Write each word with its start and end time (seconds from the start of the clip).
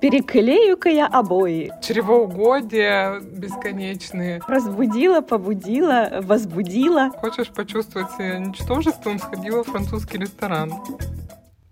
Переклею-ка 0.00 0.88
я 0.88 1.06
обои. 1.06 1.72
Чревоугодия 1.82 3.20
бесконечные. 3.20 4.40
Разбудила, 4.46 5.20
побудила, 5.20 6.20
возбудила. 6.22 7.10
Хочешь 7.10 7.48
почувствовать 7.48 8.10
себя 8.12 8.38
ничтожеством, 8.38 9.18
сходила 9.18 9.64
в 9.64 9.68
французский 9.68 10.18
ресторан. 10.18 10.72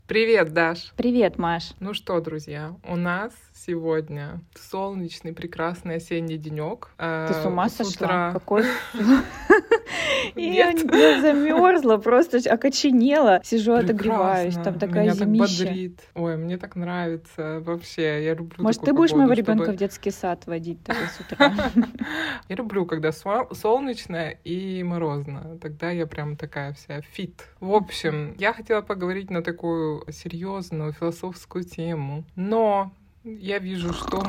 Привет, 0.09 0.53
Даш. 0.53 0.93
Привет, 0.97 1.39
Маш. 1.39 1.73
Ну 1.81 1.95
что, 1.95 2.21
друзья, 2.21 2.75
у 2.89 2.97
нас 2.97 3.33
сегодня 3.57 4.41
солнечный, 4.55 5.33
прекрасный 5.33 5.97
осенний 5.97 6.37
денек. 6.37 6.91
Ты 6.99 7.35
с 7.35 7.45
ума 7.45 7.69
сошла? 7.69 8.07
утра... 8.07 8.33
Какой? 8.33 8.65
Я 10.35 10.73
замерзла, 10.77 11.97
просто 11.97 12.39
окоченела. 12.51 13.41
Сижу, 13.45 13.73
отогреваюсь. 13.73 14.55
Там 14.55 14.79
такая 14.79 15.11
зимища. 15.11 15.95
Ой, 16.15 16.37
мне 16.37 16.59
так 16.59 16.77
нравится 16.77 17.61
вообще. 17.65 18.25
Я 18.25 18.35
люблю 18.35 18.63
Может, 18.63 18.83
ты 18.83 18.93
будешь 18.93 19.13
моего 19.13 19.33
ребенка 19.33 19.73
в 19.73 19.77
детский 19.77 20.11
сад 20.11 20.47
водить 20.47 20.83
тогда 20.85 21.07
с 21.07 21.21
утра? 21.21 21.53
Я 22.49 22.57
люблю, 22.57 22.87
когда 22.87 23.13
сол- 23.13 23.55
солнечно 23.55 24.31
и 24.45 24.83
морозно. 24.83 25.59
Тогда 25.61 25.91
я 25.91 26.07
прям 26.07 26.37
такая 26.37 26.73
вся 26.75 27.01
фит. 27.01 27.47
В 27.61 27.73
общем, 27.73 28.35
я 28.39 28.53
хотела 28.53 28.83
поговорить 28.83 29.31
на 29.31 29.43
такую 29.43 30.05
серьезную 30.13 30.93
философскую 30.93 31.65
тему. 31.65 32.25
Но 32.35 32.93
я 33.27 33.59
вижу, 33.59 33.93
что 33.93 34.25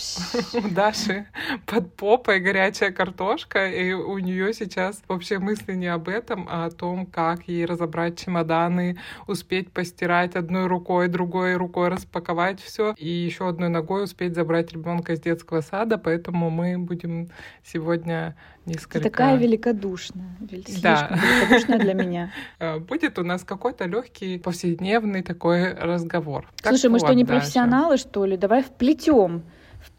у 0.54 0.68
Даши 0.68 1.26
под 1.66 1.94
попой 1.94 2.40
горячая 2.40 2.90
картошка, 2.90 3.66
и 3.68 3.92
у 3.92 4.18
нее 4.18 4.52
сейчас 4.54 5.02
вообще 5.08 5.38
мысли 5.38 5.74
не 5.74 5.86
об 5.86 6.08
этом, 6.08 6.46
а 6.50 6.66
о 6.66 6.70
том, 6.70 7.06
как 7.06 7.48
ей 7.48 7.64
разобрать 7.64 8.18
чемоданы, 8.18 8.98
успеть 9.26 9.72
постирать 9.72 10.36
одной 10.36 10.66
рукой, 10.66 11.08
другой 11.08 11.54
рукой 11.54 11.88
распаковать 11.88 12.60
все, 12.60 12.94
и 12.96 13.08
еще 13.08 13.48
одной 13.48 13.68
ногой 13.68 14.04
успеть 14.04 14.34
забрать 14.34 14.72
ребенка 14.72 15.12
из 15.12 15.20
детского 15.20 15.60
сада. 15.60 15.98
Поэтому 15.98 16.50
мы 16.50 16.78
будем 16.78 17.28
сегодня 17.64 18.36
Ты 18.64 18.70
несколько... 18.72 19.00
такая 19.00 19.36
великодушная. 19.36 20.36
вел- 20.40 20.64
Да. 20.82 20.96
Слишком 21.08 21.18
великодушная 21.18 21.78
для 21.78 21.94
меня. 21.94 22.32
Э, 22.58 22.78
Будет 22.78 23.18
у 23.18 23.24
нас 23.24 23.42
какой-то 23.44 23.86
легкий 23.86 24.38
повседневный 24.38 25.22
такой 25.22 25.74
разговор. 25.74 26.46
Так 26.62 26.72
Слушай, 26.72 26.90
мы 26.90 26.98
что, 26.98 27.12
не 27.14 27.24
Даша. 27.24 27.40
профессионалы, 27.40 27.96
что 27.96 28.24
ли? 28.24 28.36
Давай 28.36 28.62
вплетем. 28.62 29.42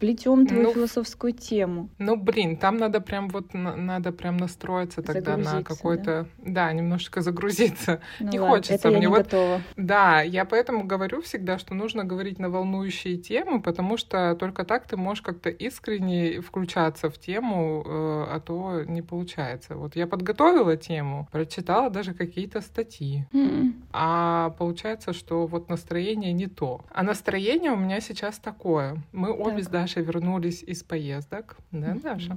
Вплетем 0.06 0.46
твою 0.48 0.62
Ну, 0.64 0.72
философскую 0.74 1.32
тему. 1.32 1.88
Ну, 1.98 2.16
блин, 2.16 2.56
там 2.56 2.76
надо 2.76 3.00
прям 3.00 3.28
вот 3.28 3.54
на- 3.54 3.76
надо 3.76 4.10
прям 4.10 4.36
настроиться 4.36 5.00
тогда 5.00 5.36
на 5.36 5.62
какой-то, 5.62 6.26
да? 6.44 6.72
немножечко 6.72 7.20
загрузиться. 7.20 8.00
Ну 8.18 8.28
Не 8.32 8.40
ладно, 8.40 8.56
хочется 8.56 8.74
это 8.74 8.88
я 8.88 8.92
мне 8.98 9.00
не 9.02 9.06
вот- 9.06 9.18
готова. 9.22 9.60
Да, 9.76 10.20
я 10.22 10.44
поэтому 10.44 10.82
говорю 10.82 11.20
всегда, 11.22 11.56
что 11.58 11.74
нужно 11.74 12.02
говорить 12.02 12.40
на 12.40 12.50
волнующие 12.50 13.16
темы, 13.16 13.62
потому 13.62 13.96
что 13.96 14.34
только 14.34 14.64
так 14.64 14.88
ты 14.88 14.96
можешь 14.96 15.22
как-то 15.22 15.50
искренне 15.50 16.40
включаться 16.40 17.08
в 17.08 17.16
тему, 17.18 17.84
э, 17.86 18.26
а 18.34 18.40
то 18.40 18.82
не 18.84 19.02
получается. 19.02 19.76
Вот 19.76 19.94
я 19.94 20.08
подготовила 20.08 20.76
тему, 20.76 21.28
прочитала 21.30 21.90
даже 21.90 22.12
какие-то 22.12 22.60
статьи, 22.60 23.24
М. 23.32 23.84
а 23.92 24.50
получается, 24.58 25.12
что 25.12 25.46
вот 25.46 25.68
настроение 25.68 26.32
не 26.32 26.48
то. 26.48 26.80
А 26.90 27.04
настроение 27.04 27.70
у 27.70 27.76
меня 27.76 28.00
сейчас 28.00 28.40
такое. 28.40 28.96
Мы 29.12 29.30
обе 29.30 29.52
Так. 29.52 29.62
Дашей 29.92 30.02
вернулись 30.04 30.62
из 30.62 30.82
поездок, 30.82 31.56
да, 31.70 31.88
Мгм. 31.90 32.00
Даша? 32.00 32.36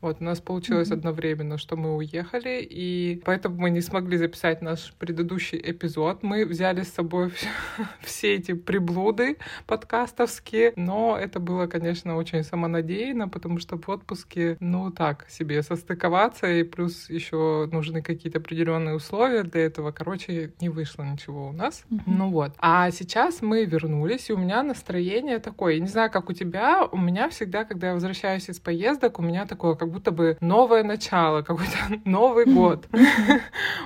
Вот 0.00 0.18
у 0.20 0.24
нас 0.24 0.40
получилось 0.40 0.88
Мгм. 0.90 0.98
одновременно, 0.98 1.58
что 1.58 1.76
мы 1.76 1.96
уехали, 1.96 2.60
и 2.62 3.22
поэтому 3.24 3.56
мы 3.56 3.70
не 3.70 3.80
смогли 3.80 4.16
записать 4.18 4.60
наш 4.62 4.92
предыдущий 4.98 5.58
эпизод. 5.58 6.22
Мы 6.22 6.44
взяли 6.44 6.82
с 6.82 6.92
собой 6.92 7.28
вс- 7.28 7.46
все 8.02 8.34
эти 8.34 8.52
приблуды 8.52 9.38
подкастовские, 9.66 10.72
но 10.76 11.16
это 11.20 11.40
было, 11.40 11.66
конечно, 11.66 12.16
очень 12.16 12.42
самонадеянно, 12.44 13.28
потому 13.28 13.58
что 13.58 13.78
в 13.78 13.88
отпуске, 13.88 14.56
ну 14.60 14.90
так 14.90 15.26
себе 15.30 15.62
состыковаться, 15.62 16.46
и 16.50 16.64
плюс 16.64 17.08
еще 17.10 17.68
нужны 17.72 18.02
какие-то 18.02 18.38
определенные 18.38 18.94
условия 18.94 19.42
для 19.42 19.62
этого. 19.64 19.90
Короче, 19.92 20.52
не 20.60 20.68
вышло 20.68 21.02
ничего 21.02 21.48
у 21.48 21.52
нас. 21.52 21.84
Мгм. 21.90 22.02
Ну 22.06 22.30
вот. 22.30 22.52
А 22.58 22.90
сейчас 22.90 23.40
мы 23.42 23.64
вернулись, 23.64 24.28
и 24.30 24.32
у 24.32 24.38
меня 24.38 24.62
настроение 24.62 25.38
такое. 25.38 25.74
Я 25.74 25.80
не 25.80 25.86
знаю, 25.88 26.10
как 26.10 26.28
у 26.28 26.32
тебя, 26.32 26.84
у 26.92 26.96
меня 26.98 27.28
всегда, 27.28 27.64
когда 27.64 27.88
я 27.88 27.94
возвращаюсь 27.94 28.48
из 28.48 28.60
поездок, 28.60 29.18
у 29.18 29.22
меня 29.22 29.46
такое, 29.46 29.74
как 29.74 29.88
будто 29.90 30.10
бы 30.10 30.36
новое 30.40 30.82
начало, 30.82 31.42
какой-то 31.50 31.76
Новый 32.04 32.46
год. 32.46 32.86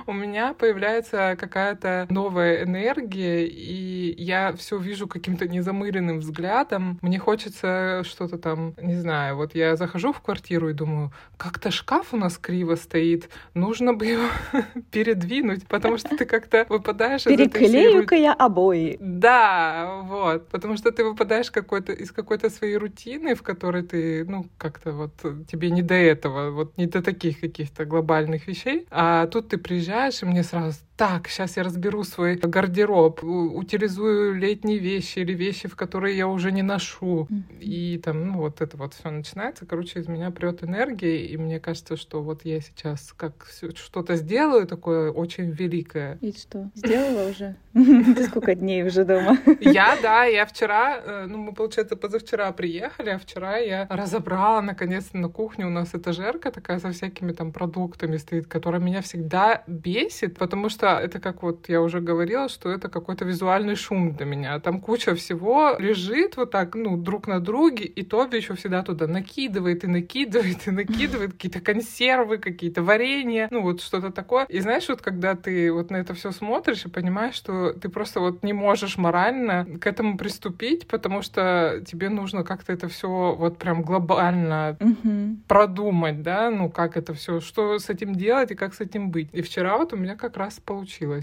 У 0.07 0.13
меня 0.13 0.53
появляется 0.53 1.35
какая-то 1.39 2.07
новая 2.09 2.63
энергия, 2.63 3.45
и 3.45 4.15
я 4.21 4.53
все 4.53 4.77
вижу 4.77 5.07
каким-то 5.07 5.47
незамыленным 5.47 6.19
взглядом. 6.19 6.99
Мне 7.01 7.19
хочется 7.19 8.03
что-то 8.03 8.37
там, 8.37 8.73
не 8.81 8.95
знаю, 8.95 9.35
вот 9.35 9.55
я 9.55 9.75
захожу 9.75 10.13
в 10.13 10.21
квартиру 10.21 10.69
и 10.69 10.73
думаю, 10.73 11.11
как-то 11.37 11.71
шкаф 11.71 12.13
у 12.13 12.17
нас 12.17 12.37
криво 12.37 12.75
стоит, 12.75 13.29
нужно 13.53 13.93
бы 13.93 14.05
его 14.05 14.27
передвинуть, 14.91 15.67
потому 15.67 15.97
что 15.97 16.15
ты 16.15 16.25
как-то 16.25 16.65
выпадаешь 16.69 17.23
Переклею-ка 17.23 18.15
я 18.15 18.33
обои. 18.33 18.97
да, 18.99 20.01
вот, 20.03 20.47
потому 20.49 20.77
что 20.77 20.91
ты 20.91 21.03
выпадаешь 21.03 21.51
какой-то 21.51 21.93
из 21.93 22.11
какой-то 22.11 22.49
своей 22.49 22.77
рутины, 22.95 23.35
в 23.35 23.43
которой 23.43 23.83
ты, 23.83 24.25
ну, 24.25 24.45
как-то 24.57 24.91
вот 24.93 25.13
э, 25.23 25.43
тебе 25.51 25.69
не 25.69 25.81
до 25.81 25.95
этого, 25.95 26.51
вот 26.51 26.77
не 26.77 26.87
до 26.87 27.01
таких 27.01 27.39
каких-то 27.39 27.85
глобальных 27.85 28.47
вещей, 28.47 28.85
а 28.89 29.27
тут 29.27 29.49
ты 29.49 29.57
приезжаешь, 29.57 30.21
и 30.21 30.25
мне 30.25 30.43
сразу 30.43 30.77
так, 30.97 31.27
сейчас 31.27 31.57
я 31.57 31.63
разберу 31.63 32.03
свой 32.03 32.35
гардероб, 32.35 33.23
утилизую 33.23 34.35
летние 34.35 34.77
вещи 34.77 35.19
или 35.19 35.33
вещи, 35.33 35.67
в 35.67 35.75
которые 35.75 36.17
я 36.17 36.27
уже 36.27 36.51
не 36.51 36.61
ношу. 36.61 37.27
И 37.59 37.99
там, 38.03 38.27
ну, 38.27 38.37
вот 38.37 38.61
это 38.61 38.77
вот 38.77 38.93
все 38.93 39.09
начинается. 39.09 39.65
Короче, 39.65 39.99
из 39.99 40.07
меня 40.07 40.31
прет 40.31 40.63
энергия, 40.63 41.25
и 41.25 41.37
мне 41.37 41.59
кажется, 41.59 41.97
что 41.97 42.21
вот 42.21 42.45
я 42.45 42.61
сейчас 42.61 43.13
как 43.17 43.47
что-то 43.75 44.15
сделаю 44.15 44.67
такое 44.67 45.11
очень 45.11 45.51
великое, 45.51 46.17
И 46.21 46.31
что, 46.31 46.71
сделала 46.75 47.29
уже? 47.29 47.55
Ты 47.73 48.25
сколько 48.27 48.55
дней 48.55 48.83
уже 48.83 49.03
дома? 49.03 49.37
Я, 49.59 49.97
да, 50.01 50.23
я 50.23 50.45
вчера, 50.45 50.97
э, 50.97 51.25
ну, 51.27 51.37
мы, 51.37 51.53
получается, 51.53 51.97
позавчера 51.97 52.51
приехали, 52.53 53.09
а 53.09 53.19
вчера 53.19 53.57
я 53.57 53.85
разобрала, 53.89 54.61
наконец-то, 54.61 55.17
на 55.17 55.27
кухне 55.29 55.65
у 55.65 55.69
нас 55.69 55.93
этажерка 55.93 56.51
такая 56.51 56.79
со 56.79 56.91
всякими 56.91 57.33
там 57.33 57.51
продуктами 57.51 58.17
стоит, 58.17 58.47
которая 58.47 58.81
меня 58.81 59.01
всегда 59.01 59.63
бесит, 59.67 60.37
потому 60.37 60.69
что 60.69 60.84
это, 60.89 61.19
как 61.19 61.43
вот 61.43 61.69
я 61.69 61.81
уже 61.81 61.99
говорила, 61.99 62.49
что 62.49 62.69
это 62.69 62.89
какой-то 62.89 63.25
визуальный 63.25 63.75
шум 63.75 64.13
для 64.15 64.25
меня. 64.25 64.59
Там 64.59 64.79
куча 64.81 65.13
всего 65.15 65.75
лежит 65.79 66.37
вот 66.37 66.51
так, 66.51 66.75
ну, 66.75 66.97
друг 66.97 67.27
на 67.27 67.39
друге, 67.39 67.85
и 67.85 68.03
Тоби 68.03 68.37
еще 68.37 68.53
всегда 68.55 68.83
туда 68.83 69.07
накидывает 69.07 69.83
и 69.83 69.87
накидывает 69.87 70.67
и 70.67 70.71
накидывает 70.71 71.33
какие-то 71.33 71.59
консервы, 71.61 72.37
какие-то 72.37 72.81
варенья, 72.83 73.47
ну, 73.51 73.61
вот 73.61 73.81
что-то 73.81 74.11
такое. 74.11 74.45
И 74.45 74.59
знаешь, 74.59 74.87
вот 74.89 75.01
когда 75.01 75.35
ты 75.35 75.71
вот 75.71 75.91
на 75.91 75.97
это 75.97 76.13
все 76.13 76.31
смотришь 76.31 76.85
и 76.85 76.89
понимаешь, 76.89 77.35
что 77.35 77.73
ты 77.73 77.89
просто 77.89 78.19
вот 78.19 78.43
не 78.43 78.53
можешь 78.53 78.97
морально 78.97 79.65
к 79.81 79.87
этому 79.87 80.17
приступить, 80.17 80.87
потому 80.87 81.21
что 81.21 81.83
тебе 81.87 82.09
нужно 82.09 82.43
как-то 82.43 82.73
это 82.73 82.87
все 82.87 83.35
вот 83.37 83.57
прям 83.57 83.81
глобально 83.83 84.77
Мгм. 84.79 85.43
продумать, 85.47 86.21
да, 86.21 86.49
ну 86.49 86.69
как 86.69 86.97
это 86.97 87.13
все, 87.13 87.39
что 87.39 87.79
с 87.79 87.89
этим 87.89 88.13
делать 88.15 88.51
и 88.51 88.55
как 88.55 88.73
с 88.73 88.81
этим 88.81 89.09
быть. 89.11 89.29
И 89.33 89.41
вчера 89.41 89.77
вот 89.77 89.93
у 89.93 89.97
меня 89.97 90.15
как 90.15 90.37
раз 90.37 90.59
получилось. 90.59 90.74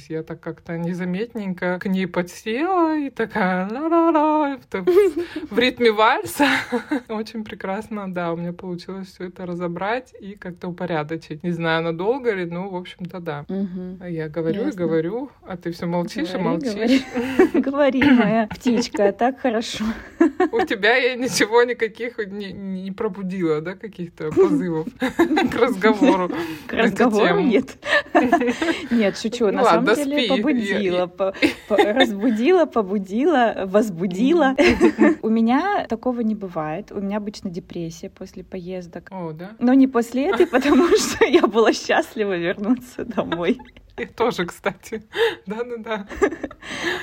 Я 0.08 0.22
так 0.22 0.40
как-то 0.40 0.78
незаметненько 0.78 1.78
к 1.78 1.86
ней 1.86 2.06
подсела 2.06 2.96
и 2.96 3.10
такая 3.10 3.68
ла-ла-ла, 3.68 4.58
в- 5.50 5.58
ритме 5.58 5.90
вальса. 5.92 6.46
Очень 7.08 7.44
прекрасно, 7.44 8.12
да, 8.12 8.32
у 8.32 8.36
меня 8.36 8.52
получилось 8.52 9.08
все 9.08 9.24
это 9.28 9.46
разобрать 9.46 10.14
и 10.20 10.34
как-то 10.34 10.68
упорядочить. 10.68 11.42
Не 11.42 11.50
знаю, 11.50 11.82
надолго 11.82 12.32
ли, 12.32 12.44
ну, 12.46 12.68
в 12.70 12.76
общем-то, 12.76 13.20
да. 13.20 13.44
А 14.00 14.08
Я 14.08 14.28
говорю 14.28 14.64
Ясно. 14.64 14.70
и 14.70 14.76
говорю, 14.82 15.30
а 15.42 15.56
ты 15.56 15.72
все 15.72 15.86
молчишь 15.86 16.34
и 16.34 16.38
молчишь. 16.38 17.02
говори. 17.54 18.02
Моя 18.02 18.46
птичка, 18.46 19.12
так 19.12 19.40
хорошо. 19.40 19.84
У 20.52 20.60
тебя 20.66 20.96
я 20.96 21.14
ничего 21.16 21.62
никаких 21.64 22.18
не, 22.18 22.52
не 22.52 22.90
пробудила, 22.90 23.60
да, 23.60 23.74
каких-то 23.74 24.30
позывов 24.30 24.88
к 25.00 25.54
разговору. 25.54 26.30
К 26.66 26.72
разговору 26.74 27.40
нет. 27.40 27.76
Нет, 28.90 29.18
шучу. 29.18 29.41
Ну 29.50 29.58
На 29.58 29.62
ладно, 29.62 29.94
самом 29.94 30.10
деле 30.10 30.26
спи. 30.26 30.28
побудила, 30.36 31.06
по- 31.06 31.34
по- 31.68 31.76
разбудила, 31.76 32.66
побудила, 32.66 33.54
возбудила. 33.66 34.54
У 35.22 35.28
меня 35.28 35.86
такого 35.88 36.20
не 36.20 36.34
бывает. 36.34 36.92
У 36.92 37.00
меня 37.00 37.16
обычно 37.16 37.50
депрессия 37.50 38.10
после 38.10 38.44
поездок. 38.44 39.08
О, 39.10 39.32
да? 39.32 39.50
Но 39.58 39.74
не 39.74 39.86
после 39.88 40.30
этой, 40.30 40.46
потому 40.46 40.88
что 40.96 41.24
я 41.24 41.46
была 41.46 41.72
счастлива 41.72 42.36
вернуться 42.36 43.04
домой. 43.04 43.58
Я 43.98 44.06
тоже, 44.06 44.46
кстати. 44.46 45.02
Да-да-да. 45.46 46.06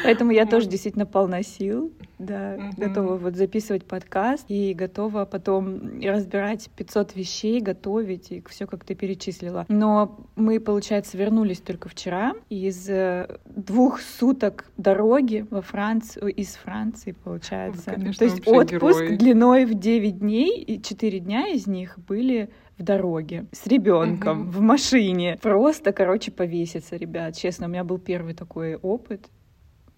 Поэтому 0.04 0.32
я 0.32 0.42
Вот. 0.44 0.50
тоже 0.52 0.68
действительно 0.68 1.06
полна 1.06 1.44
сил. 1.44 1.92
да, 2.18 2.72
готова 2.78 3.16
вот 3.16 3.36
записывать 3.36 3.86
подкаст 3.86 4.46
и 4.50 4.74
готова 4.74 5.26
потом 5.26 6.02
разбирать 6.02 6.70
500 6.76 7.16
вещей, 7.16 7.62
готовить 7.62 8.32
и 8.32 8.44
все, 8.50 8.66
как 8.68 8.84
ты 8.84 8.96
перечислила. 8.96 9.66
Но 9.70 10.20
мы, 10.36 10.60
получается, 10.60 11.18
вернулись 11.18 11.60
только 11.62 11.88
вчера 11.90 12.34
из 12.50 12.90
э, 12.90 13.38
двух 13.46 14.02
суток 14.02 14.66
дороги 14.78 15.46
во 15.50 15.62
Францию, 15.62 16.28
из 16.34 16.56
Франции, 16.56 17.12
получается. 17.24 17.92
конечно, 17.92 18.14
То 18.28 18.34
есть 18.34 18.48
отпуск 18.48 19.00
герой. 19.02 19.18
длиной 19.18 19.66
в 19.66 19.74
9 19.76 20.20
дней, 20.20 20.62
и 20.62 20.82
4 20.82 21.20
дня 21.20 21.48
из 21.50 21.68
них 21.68 21.98
были 22.00 22.50
в 22.80 22.84
дороге 22.84 23.46
с 23.52 23.68
ребенком 23.68 24.40
Мгм. 24.40 24.52
в 24.52 24.62
машине. 24.62 25.38
Просто, 25.42 25.92
короче, 25.92 26.32
повеситься, 26.32 26.96
ребят. 26.96 27.36
Честно, 27.36 27.68
у 27.68 27.70
меня 27.70 27.84
был 27.84 28.00
первый 28.00 28.34
такой 28.34 28.76
опыт. 28.76 29.28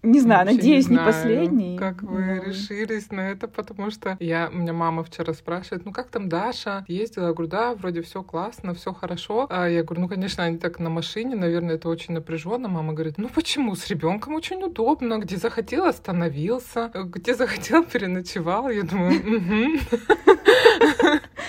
Не 0.04 0.18
знаю, 0.18 0.40
Вообще 0.46 0.56
надеюсь, 0.56 0.88
не, 0.88 0.96
знаю, 0.96 1.12
последний. 1.12 1.78
Как 1.78 2.02
вы 2.02 2.24
но- 2.24 2.42
решились 2.42 3.12
на 3.12 3.30
это, 3.30 3.46
потому 3.46 3.92
что 3.92 4.16
я, 4.18 4.50
у 4.52 4.56
меня 4.56 4.72
мама 4.72 5.04
вчера 5.04 5.32
спрашивает, 5.32 5.84
ну 5.84 5.92
как 5.92 6.08
там 6.10 6.28
Даша 6.28 6.84
ездила? 6.88 7.26
Я 7.28 7.32
говорю, 7.34 7.48
да, 7.48 7.72
вроде 7.76 8.02
все 8.02 8.24
классно, 8.24 8.74
все 8.74 8.92
хорошо. 8.92 9.46
А 9.48 9.68
я 9.68 9.84
говорю, 9.84 10.02
ну 10.02 10.08
конечно, 10.08 10.42
они 10.42 10.58
так 10.58 10.80
на 10.80 10.90
машине, 10.90 11.36
наверное, 11.36 11.76
это 11.76 11.88
очень 11.88 12.14
напряженно. 12.14 12.66
Мама 12.66 12.94
говорит, 12.94 13.14
ну 13.16 13.28
почему? 13.32 13.76
С 13.76 13.86
ребенком 13.86 14.34
очень 14.34 14.60
удобно. 14.64 15.18
Где 15.18 15.36
захотел, 15.36 15.84
остановился. 15.84 16.90
Где 16.92 17.36
захотел, 17.36 17.84
переночевал. 17.92 18.70
Я 18.70 18.82
думаю. 18.82 19.20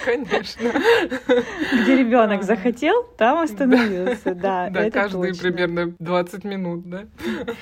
Конечно. 0.03 0.71
Где 1.83 1.95
ребенок 1.95 2.44
захотел, 2.44 3.03
там 3.17 3.39
остановился. 3.39 4.35
Да, 4.35 4.69
Да, 4.69 4.89
каждые 4.91 5.33
примерно 5.33 5.94
20 6.00 6.44
минут, 6.44 6.89
да? 6.89 7.03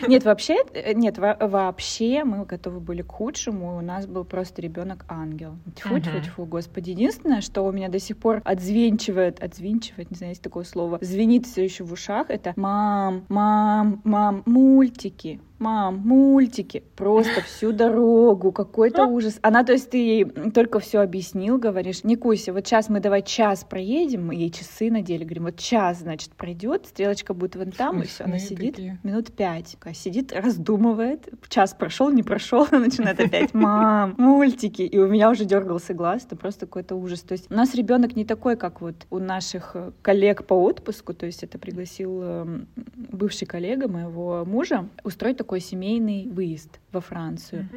Нет, 0.07 0.23
вообще, 0.25 0.57
нет, 0.93 1.17
во- 1.17 1.37
вообще 1.39 2.23
мы 2.23 2.45
готовы 2.45 2.79
были 2.79 3.01
к 3.01 3.11
худшему. 3.11 3.77
У 3.77 3.81
нас 3.81 4.05
был 4.07 4.23
просто 4.25 4.61
ребенок 4.61 5.05
ангел. 5.07 5.57
Тьфу, 5.75 5.99
тьфу, 5.99 6.19
тьфу, 6.21 6.45
господи. 6.45 6.91
Единственное, 6.91 7.41
что 7.41 7.61
у 7.65 7.71
меня 7.71 7.89
до 7.89 7.99
сих 7.99 8.17
пор 8.17 8.41
отзвенчивает, 8.43 9.41
отзвенчивает, 9.43 10.11
не 10.11 10.17
знаю, 10.17 10.31
есть 10.31 10.41
такое 10.43 10.63
слово, 10.63 10.97
звенит 11.01 11.45
все 11.45 11.63
еще 11.63 11.83
в 11.83 11.91
ушах, 11.93 12.29
это 12.29 12.53
мам, 12.55 13.25
мам, 13.29 14.01
мам, 14.03 14.43
мультики. 14.45 15.39
Мам, 15.61 16.01
мультики. 16.03 16.83
Просто 16.95 17.41
всю 17.45 17.71
дорогу. 17.71 18.51
Какой-то 18.51 19.05
ужас. 19.05 19.37
Она, 19.43 19.63
то 19.63 19.73
есть, 19.73 19.91
ты 19.91 19.97
ей 19.97 20.25
только 20.25 20.79
все 20.79 21.01
объяснил, 21.01 21.59
говоришь, 21.59 22.03
не 22.03 22.15
куйся, 22.15 22.51
вот 22.51 22.65
сейчас 22.65 22.89
мы 22.89 22.99
давай 22.99 23.21
час 23.21 23.63
проедем, 23.63 24.25
мы 24.25 24.33
ей 24.33 24.49
часы 24.49 24.89
надели, 24.89 25.23
говорим, 25.23 25.43
вот 25.43 25.57
час, 25.57 25.99
значит, 25.99 26.31
пройдет, 26.31 26.87
стрелочка 26.87 27.35
будет 27.35 27.55
вон 27.55 27.71
там, 27.71 28.01
и 28.01 28.05
все. 28.07 28.23
Она 28.23 28.39
Смешные 28.39 28.57
сидит 28.57 28.75
такие. 28.75 28.99
минут 29.03 29.31
пять. 29.33 29.77
Сидит, 29.93 30.33
раздумывает. 30.33 31.29
Час 31.47 31.75
прошел, 31.75 32.09
не 32.09 32.23
прошел, 32.23 32.65
она 32.71 32.79
начинает 32.85 33.19
опять. 33.19 33.53
Мам, 33.53 34.15
мультики. 34.17 34.81
И 34.81 34.97
у 34.97 35.07
меня 35.07 35.29
уже 35.29 35.45
дергался 35.45 35.93
глаз. 35.93 36.25
Это 36.25 36.35
просто 36.35 36.65
какой-то 36.65 36.95
ужас. 36.95 37.21
То 37.21 37.33
есть 37.33 37.51
у 37.51 37.53
нас 37.53 37.75
ребенок 37.75 38.15
не 38.15 38.25
такой, 38.25 38.55
как 38.57 38.81
вот 38.81 38.95
у 39.11 39.19
наших 39.19 39.75
коллег 40.01 40.47
по 40.47 40.55
отпуску. 40.55 41.13
То 41.13 41.27
есть 41.27 41.43
это 41.43 41.59
пригласил 41.59 42.19
эм, 42.23 42.67
бывший 42.95 43.45
коллега 43.45 43.87
моего 43.87 44.43
мужа 44.45 44.87
устроить 45.03 45.37
такой 45.37 45.50
семейный 45.59 46.27
выезд 46.27 46.80
во 46.91 47.01
Францию. 47.01 47.67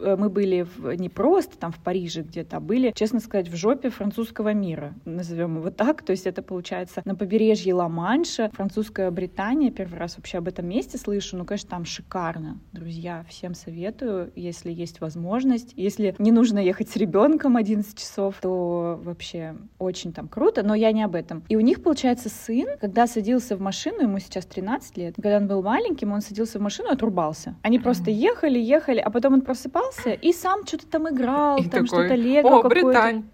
Э, 0.00 0.16
Мы 0.16 0.28
были 0.28 0.62
в- 0.76 0.92
не 0.96 1.08
просто 1.08 1.56
там 1.58 1.72
в 1.72 1.78
Париже 1.78 2.22
где-то, 2.22 2.58
а 2.58 2.60
были, 2.60 2.92
честно 2.94 3.20
сказать, 3.20 3.48
в 3.48 3.56
жопе 3.56 3.88
французского 3.90 4.52
мира, 4.52 4.94
назовем 5.04 5.56
его 5.58 5.70
так. 5.70 6.02
То 6.02 6.12
есть 6.12 6.26
это 6.26 6.42
получается 6.42 7.02
на 7.04 7.14
побережье 7.14 7.74
Ла-Манша, 7.74 8.50
французская 8.52 9.10
Британия. 9.10 9.70
Первый 9.70 9.98
раз 9.98 10.16
вообще 10.16 10.38
об 10.38 10.48
этом 10.48 10.68
месте 10.68 10.98
слышу. 10.98 11.36
Ну, 11.36 11.44
конечно, 11.44 11.70
там 11.70 11.84
шикарно. 11.84 12.58
Друзья, 12.72 13.24
всем 13.28 13.54
советую, 13.54 14.32
если 14.36 14.70
есть 14.72 15.00
возможность. 15.00 15.72
Если 15.76 16.14
не 16.18 16.32
нужно 16.32 16.58
ехать 16.58 16.90
с 16.90 16.96
ребенком 16.96 17.56
11 17.56 17.96
часов, 17.98 18.36
то 18.42 19.00
вообще 19.02 19.54
очень 19.78 20.12
там 20.12 20.28
круто. 20.28 20.62
Но 20.62 20.74
я 20.74 20.92
не 20.92 21.02
об 21.02 21.14
этом. 21.14 21.42
И 21.48 21.56
у 21.56 21.60
них, 21.60 21.82
получается, 21.82 22.28
сын, 22.28 22.66
когда 22.80 23.06
садился 23.06 23.56
в 23.56 23.60
машину, 23.60 24.02
ему 24.02 24.18
сейчас 24.18 24.44
13 24.46 24.96
лет, 24.98 25.14
когда 25.16 25.36
он 25.38 25.46
был 25.46 25.62
маленьким, 25.62 26.12
он 26.12 26.20
садился 26.20 26.58
в 26.58 26.62
машину 26.62 26.90
и 26.90 26.92
отрубался. 26.92 27.54
Они 27.62 27.78
просто 27.78 28.10
ехали, 28.10 28.49
ехали, 28.58 28.98
а 28.98 29.10
потом 29.10 29.34
он 29.34 29.40
просыпался 29.42 30.12
и 30.12 30.32
сам 30.32 30.66
что-то 30.66 30.86
там 30.86 31.08
играл, 31.08 31.58
И 31.58 31.68
там 31.68 31.86
такой, 31.86 32.06
что-то 32.06 32.14
лего 32.14 32.48
О, 32.48 32.62
какое-то. 32.62 32.86
Британь. 32.86 33.24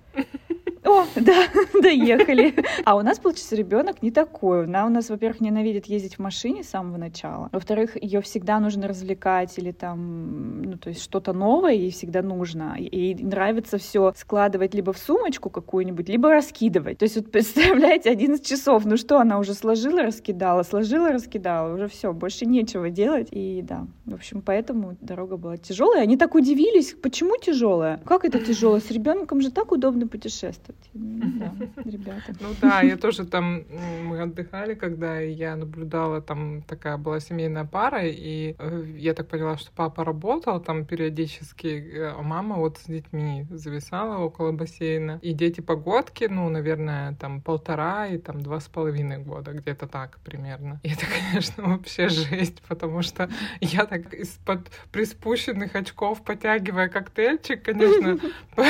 О, 0.86 1.04
да, 1.16 1.48
доехали. 1.82 2.54
А 2.84 2.96
у 2.96 3.02
нас, 3.02 3.18
получается, 3.18 3.56
ребенок 3.56 4.02
не 4.02 4.10
такой. 4.10 4.64
Она 4.64 4.86
у 4.86 4.88
нас, 4.88 5.10
во-первых, 5.10 5.40
ненавидит 5.40 5.86
ездить 5.86 6.14
в 6.14 6.18
машине 6.20 6.62
с 6.62 6.68
самого 6.68 6.96
начала. 6.96 7.48
Во-вторых, 7.52 8.00
ее 8.00 8.20
всегда 8.20 8.60
нужно 8.60 8.86
развлекать 8.86 9.58
или 9.58 9.72
там, 9.72 10.62
ну, 10.62 10.78
то 10.78 10.90
есть 10.90 11.02
что-то 11.02 11.32
новое 11.32 11.72
ей 11.72 11.90
всегда 11.90 12.22
нужно. 12.22 12.76
Ей 12.78 13.14
нравится 13.16 13.78
все 13.78 14.12
складывать 14.16 14.74
либо 14.74 14.92
в 14.92 14.98
сумочку 14.98 15.50
какую-нибудь, 15.50 16.08
либо 16.08 16.30
раскидывать. 16.30 16.98
То 16.98 17.04
есть 17.04 17.16
вот 17.16 17.30
представляете, 17.32 18.10
11 18.10 18.46
часов, 18.46 18.84
ну 18.84 18.96
что, 18.96 19.18
она 19.18 19.38
уже 19.38 19.54
сложила, 19.54 20.02
раскидала, 20.02 20.62
сложила, 20.62 21.10
раскидала, 21.10 21.74
уже 21.74 21.88
все, 21.88 22.12
больше 22.12 22.46
нечего 22.46 22.90
делать. 22.90 23.28
И 23.32 23.60
да, 23.62 23.86
в 24.04 24.14
общем, 24.14 24.40
поэтому 24.40 24.96
дорога 25.00 25.36
была 25.36 25.56
тяжелая. 25.56 26.02
Они 26.02 26.16
так 26.16 26.34
удивились, 26.36 26.94
почему 27.02 27.36
тяжелая? 27.38 27.98
Как 28.04 28.24
это 28.24 28.38
тяжело? 28.38 28.78
С 28.78 28.90
ребенком 28.90 29.40
же 29.40 29.50
так 29.50 29.72
удобно 29.72 30.06
путешествовать. 30.06 30.75
Да, 30.94 31.54
ребята. 31.84 32.34
Ну 32.40 32.48
да, 32.60 32.80
я 32.80 32.96
тоже 32.96 33.26
там, 33.26 33.64
мы 34.04 34.22
отдыхали, 34.22 34.74
когда 34.74 35.20
я 35.20 35.56
наблюдала, 35.56 36.22
там 36.22 36.62
такая 36.62 36.96
была 36.96 37.20
семейная 37.20 37.64
пара, 37.64 38.02
и 38.04 38.54
э, 38.58 38.84
я 38.96 39.12
так 39.14 39.28
поняла, 39.28 39.58
что 39.58 39.70
папа 39.74 40.04
работал 40.04 40.60
там 40.60 40.86
периодически, 40.86 41.66
э, 41.66 42.12
а 42.16 42.22
мама 42.22 42.56
вот 42.56 42.78
с 42.78 42.84
детьми 42.86 43.46
зависала 43.50 44.18
около 44.18 44.52
бассейна. 44.52 45.18
И 45.22 45.32
дети 45.32 45.60
погодки, 45.60 46.24
ну, 46.24 46.48
наверное, 46.48 47.14
там 47.16 47.42
полтора 47.42 48.06
и 48.06 48.18
там 48.18 48.40
два 48.40 48.60
с 48.60 48.68
половиной 48.68 49.18
года, 49.18 49.52
где-то 49.52 49.86
так 49.86 50.18
примерно. 50.20 50.80
И 50.82 50.90
это, 50.90 51.04
конечно, 51.30 51.64
вообще 51.64 52.08
жесть, 52.08 52.62
потому 52.68 53.02
что 53.02 53.28
я 53.60 53.84
так 53.84 54.14
из-под 54.14 54.70
приспущенных 54.92 55.74
очков, 55.74 56.24
потягивая 56.24 56.88
коктейльчик, 56.88 57.62
конечно, 57.62 58.18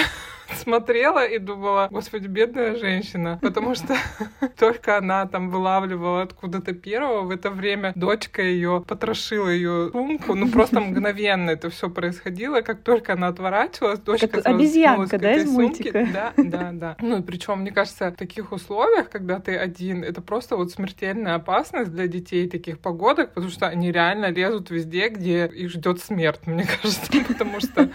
смотрела 0.54 1.25
и 1.26 1.38
думала, 1.38 1.88
господи, 1.90 2.26
бедная 2.26 2.76
женщина, 2.76 3.38
потому 3.43 3.75
что 3.75 3.96
только 4.58 4.98
она 4.98 5.26
там 5.26 5.50
вылавливала 5.50 6.22
откуда-то 6.22 6.72
первого, 6.72 7.22
в 7.22 7.31
это 7.31 7.50
время 7.50 7.93
дочка 7.94 8.43
ее 8.43 8.84
потрошила 8.87 9.48
ее 9.48 9.90
сумку, 9.93 10.34
ну 10.34 10.48
просто 10.48 10.81
мгновенно 10.81 11.50
это 11.50 11.70
все 11.70 11.90
происходило, 11.90 12.60
как 12.60 12.82
только 12.82 13.14
она 13.14 13.28
отворачивалась, 13.28 14.00
дочка 14.00 14.28
Как 14.28 14.46
обезьянка, 14.46 15.19
да, 15.19 15.34
из 15.34 15.50
мультика? 15.50 16.08
Да, 16.12 16.32
да, 16.37 16.70
да. 16.72 16.96
Ну 17.00 17.19
и 17.19 17.22
причем, 17.22 17.60
мне 17.60 17.72
кажется, 17.72 18.10
в 18.10 18.16
таких 18.16 18.52
условиях, 18.52 19.10
когда 19.10 19.40
ты 19.40 19.56
один, 19.56 20.02
это 20.02 20.20
просто 20.20 20.56
вот 20.56 20.70
смертельная 20.70 21.34
опасность 21.34 21.90
для 21.93 22.06
детей 22.06 22.48
таких 22.48 22.78
погодок, 22.78 23.34
потому 23.34 23.50
что 23.50 23.66
они 23.66 23.93
реально 23.93 24.31
лезут 24.31 24.70
везде, 24.70 25.08
где 25.08 25.46
их 25.46 25.70
ждет 25.70 26.00
смерть, 26.00 26.46
мне 26.46 26.66
кажется, 26.82 27.10
потому 27.28 27.60
что 27.60 27.88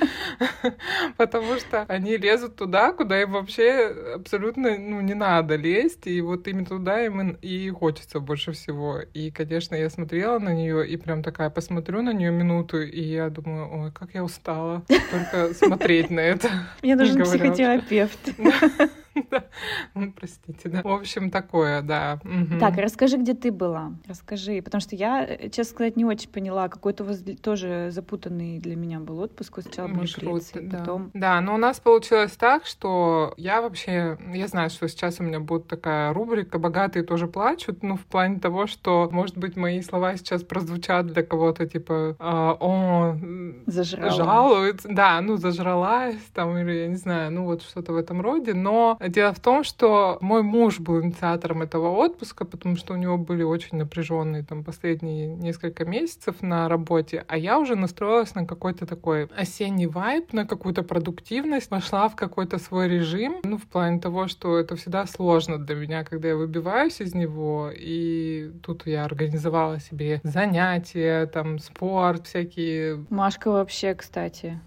потому 1.18 1.56
что 1.58 1.84
они 1.88 2.18
лезут 2.18 2.41
туда, 2.50 2.94
куда 2.94 3.22
им 3.22 3.32
вообще 3.32 3.96
абсолютно 4.16 4.78
ну, 4.78 5.02
не 5.02 5.14
надо 5.14 5.56
лезть, 5.56 6.08
и 6.08 6.22
вот 6.22 6.48
именно 6.48 6.66
туда 6.66 7.04
им 7.04 7.32
и 7.42 7.70
хочется 7.70 8.20
больше 8.20 8.52
всего. 8.52 9.00
И, 9.14 9.32
конечно, 9.32 9.76
я 9.76 9.90
смотрела 9.90 10.40
на 10.40 10.54
нее 10.54 10.88
и 10.88 10.98
прям 10.98 11.24
такая 11.24 11.50
посмотрю 11.50 12.02
на 12.02 12.14
нее 12.14 12.32
минуту, 12.32 12.82
и 12.82 13.02
я 13.02 13.30
думаю, 13.30 13.70
ой, 13.72 13.92
как 13.92 14.14
я 14.14 14.24
устала 14.24 14.84
только 15.12 15.54
смотреть 15.54 16.10
на 16.10 16.20
это. 16.20 16.50
Мне 16.82 16.96
нужен 16.98 17.24
психотерапевт. 17.24 18.20
Ну, 19.94 20.12
простите, 20.14 20.70
да. 20.70 20.82
В 20.84 20.88
общем, 20.88 21.30
такое, 21.30 21.82
да. 21.82 22.20
Так, 22.60 22.78
расскажи, 22.78 23.18
где 23.18 23.34
ты 23.34 23.52
была. 23.52 23.94
Расскажи, 24.08 24.62
потому 24.62 24.82
что 24.82 24.96
я, 24.96 25.26
э, 25.26 25.50
честно 25.50 25.74
сказать, 25.76 25.98
не 25.98 26.06
очень 26.06 26.30
поняла. 26.30 26.70
Какой-то 26.70 27.04
у 27.04 27.08
вас 27.08 27.24
тоже 27.42 27.90
запутанный 27.92 28.60
для 28.60 28.76
меня 28.76 29.00
был 29.00 29.20
отпуск. 29.20 29.60
Сначала 29.62 29.88
были 29.88 30.08
Греции, 30.20 30.70
потом... 30.70 31.12
Да, 31.14 31.42
но 31.42 31.56
у 31.56 31.58
нас 31.58 31.80
получилось 31.80 32.32
так, 32.34 32.66
что 32.66 33.34
я 33.38 33.62
вообще, 33.62 34.18
я 34.34 34.48
знаю, 34.48 34.70
что 34.70 34.88
сейчас 34.88 35.20
у 35.20 35.24
меня 35.24 35.40
будет 35.40 35.68
такая 35.68 36.14
рубрика 36.14 36.60
«Богатые 36.60 37.04
тоже 37.04 37.28
плачут», 37.28 37.84
ну, 37.84 37.98
в 37.98 38.06
плане 38.06 38.40
того, 38.40 38.68
что, 38.68 39.10
может 39.12 39.38
быть, 39.38 39.56
мои 39.56 39.82
слова 39.82 40.16
сейчас 40.16 40.44
прозвучат 40.44 41.08
для 41.08 41.24
кого-то, 41.24 41.66
типа, 41.66 42.16
а, 42.20 42.58
о, 42.60 43.18
Зажрала. 43.66 44.12
жалуется, 44.12 44.88
да, 44.92 45.22
ну, 45.22 45.38
зажралась, 45.38 46.16
там, 46.34 46.58
или, 46.58 46.72
я 46.72 46.88
не 46.88 46.96
знаю, 46.96 47.32
ну, 47.32 47.46
вот 47.46 47.62
что-то 47.62 47.94
в 47.94 47.98
этом 47.98 48.22
роде, 48.22 48.54
но 48.54 48.98
дело 49.10 49.34
в 49.34 49.40
том, 49.40 49.64
что 49.64 50.18
мой 50.22 50.44
муж 50.44 50.80
был 50.80 51.02
инициатором 51.02 51.62
этого 51.62 51.90
отпуска, 51.90 52.46
потому 52.46 52.76
что 52.76 52.94
у 52.94 52.98
него 52.98 53.18
были 53.18 53.44
очень 53.44 53.78
напряженные 53.78 54.44
там 54.44 54.64
последние 54.64 55.28
несколько 55.28 55.86
месяцев 55.86 56.42
на 56.42 56.70
работе, 56.70 57.26
а 57.28 57.38
я 57.38 57.60
уже 57.60 57.76
настроилась 57.76 58.36
на 58.36 58.46
какой-то 58.46 58.86
такой 58.86 59.26
осенний 59.36 59.88
вайб, 59.88 60.34
на 60.34 60.46
какую-то 60.46 60.84
продуктивность, 60.84 61.72
вошла 61.72 62.10
в 62.10 62.16
какой-то 62.16 62.58
свой 62.58 62.88
режим, 62.88 63.38
ну, 63.44 63.58
в 63.58 63.64
плане 63.64 64.00
того, 64.00 64.28
что 64.28 64.58
это 64.58 64.76
всегда 64.76 65.06
сложно 65.06 65.58
для 65.58 65.76
меня, 65.76 66.04
когда 66.04 66.30
я 66.30 66.36
выбиваюсь 66.36 67.02
из 67.02 67.14
него, 67.14 67.72
и 67.74 68.52
тут 68.64 68.86
я 68.88 69.06
организовала 69.06 69.80
себе 69.80 70.22
занятия, 70.24 71.26
там, 71.28 71.60
спорт, 71.60 72.28
всякие 72.28 73.06
Машка 73.10 73.52
вообще, 73.52 73.94
кстати, 73.96 74.60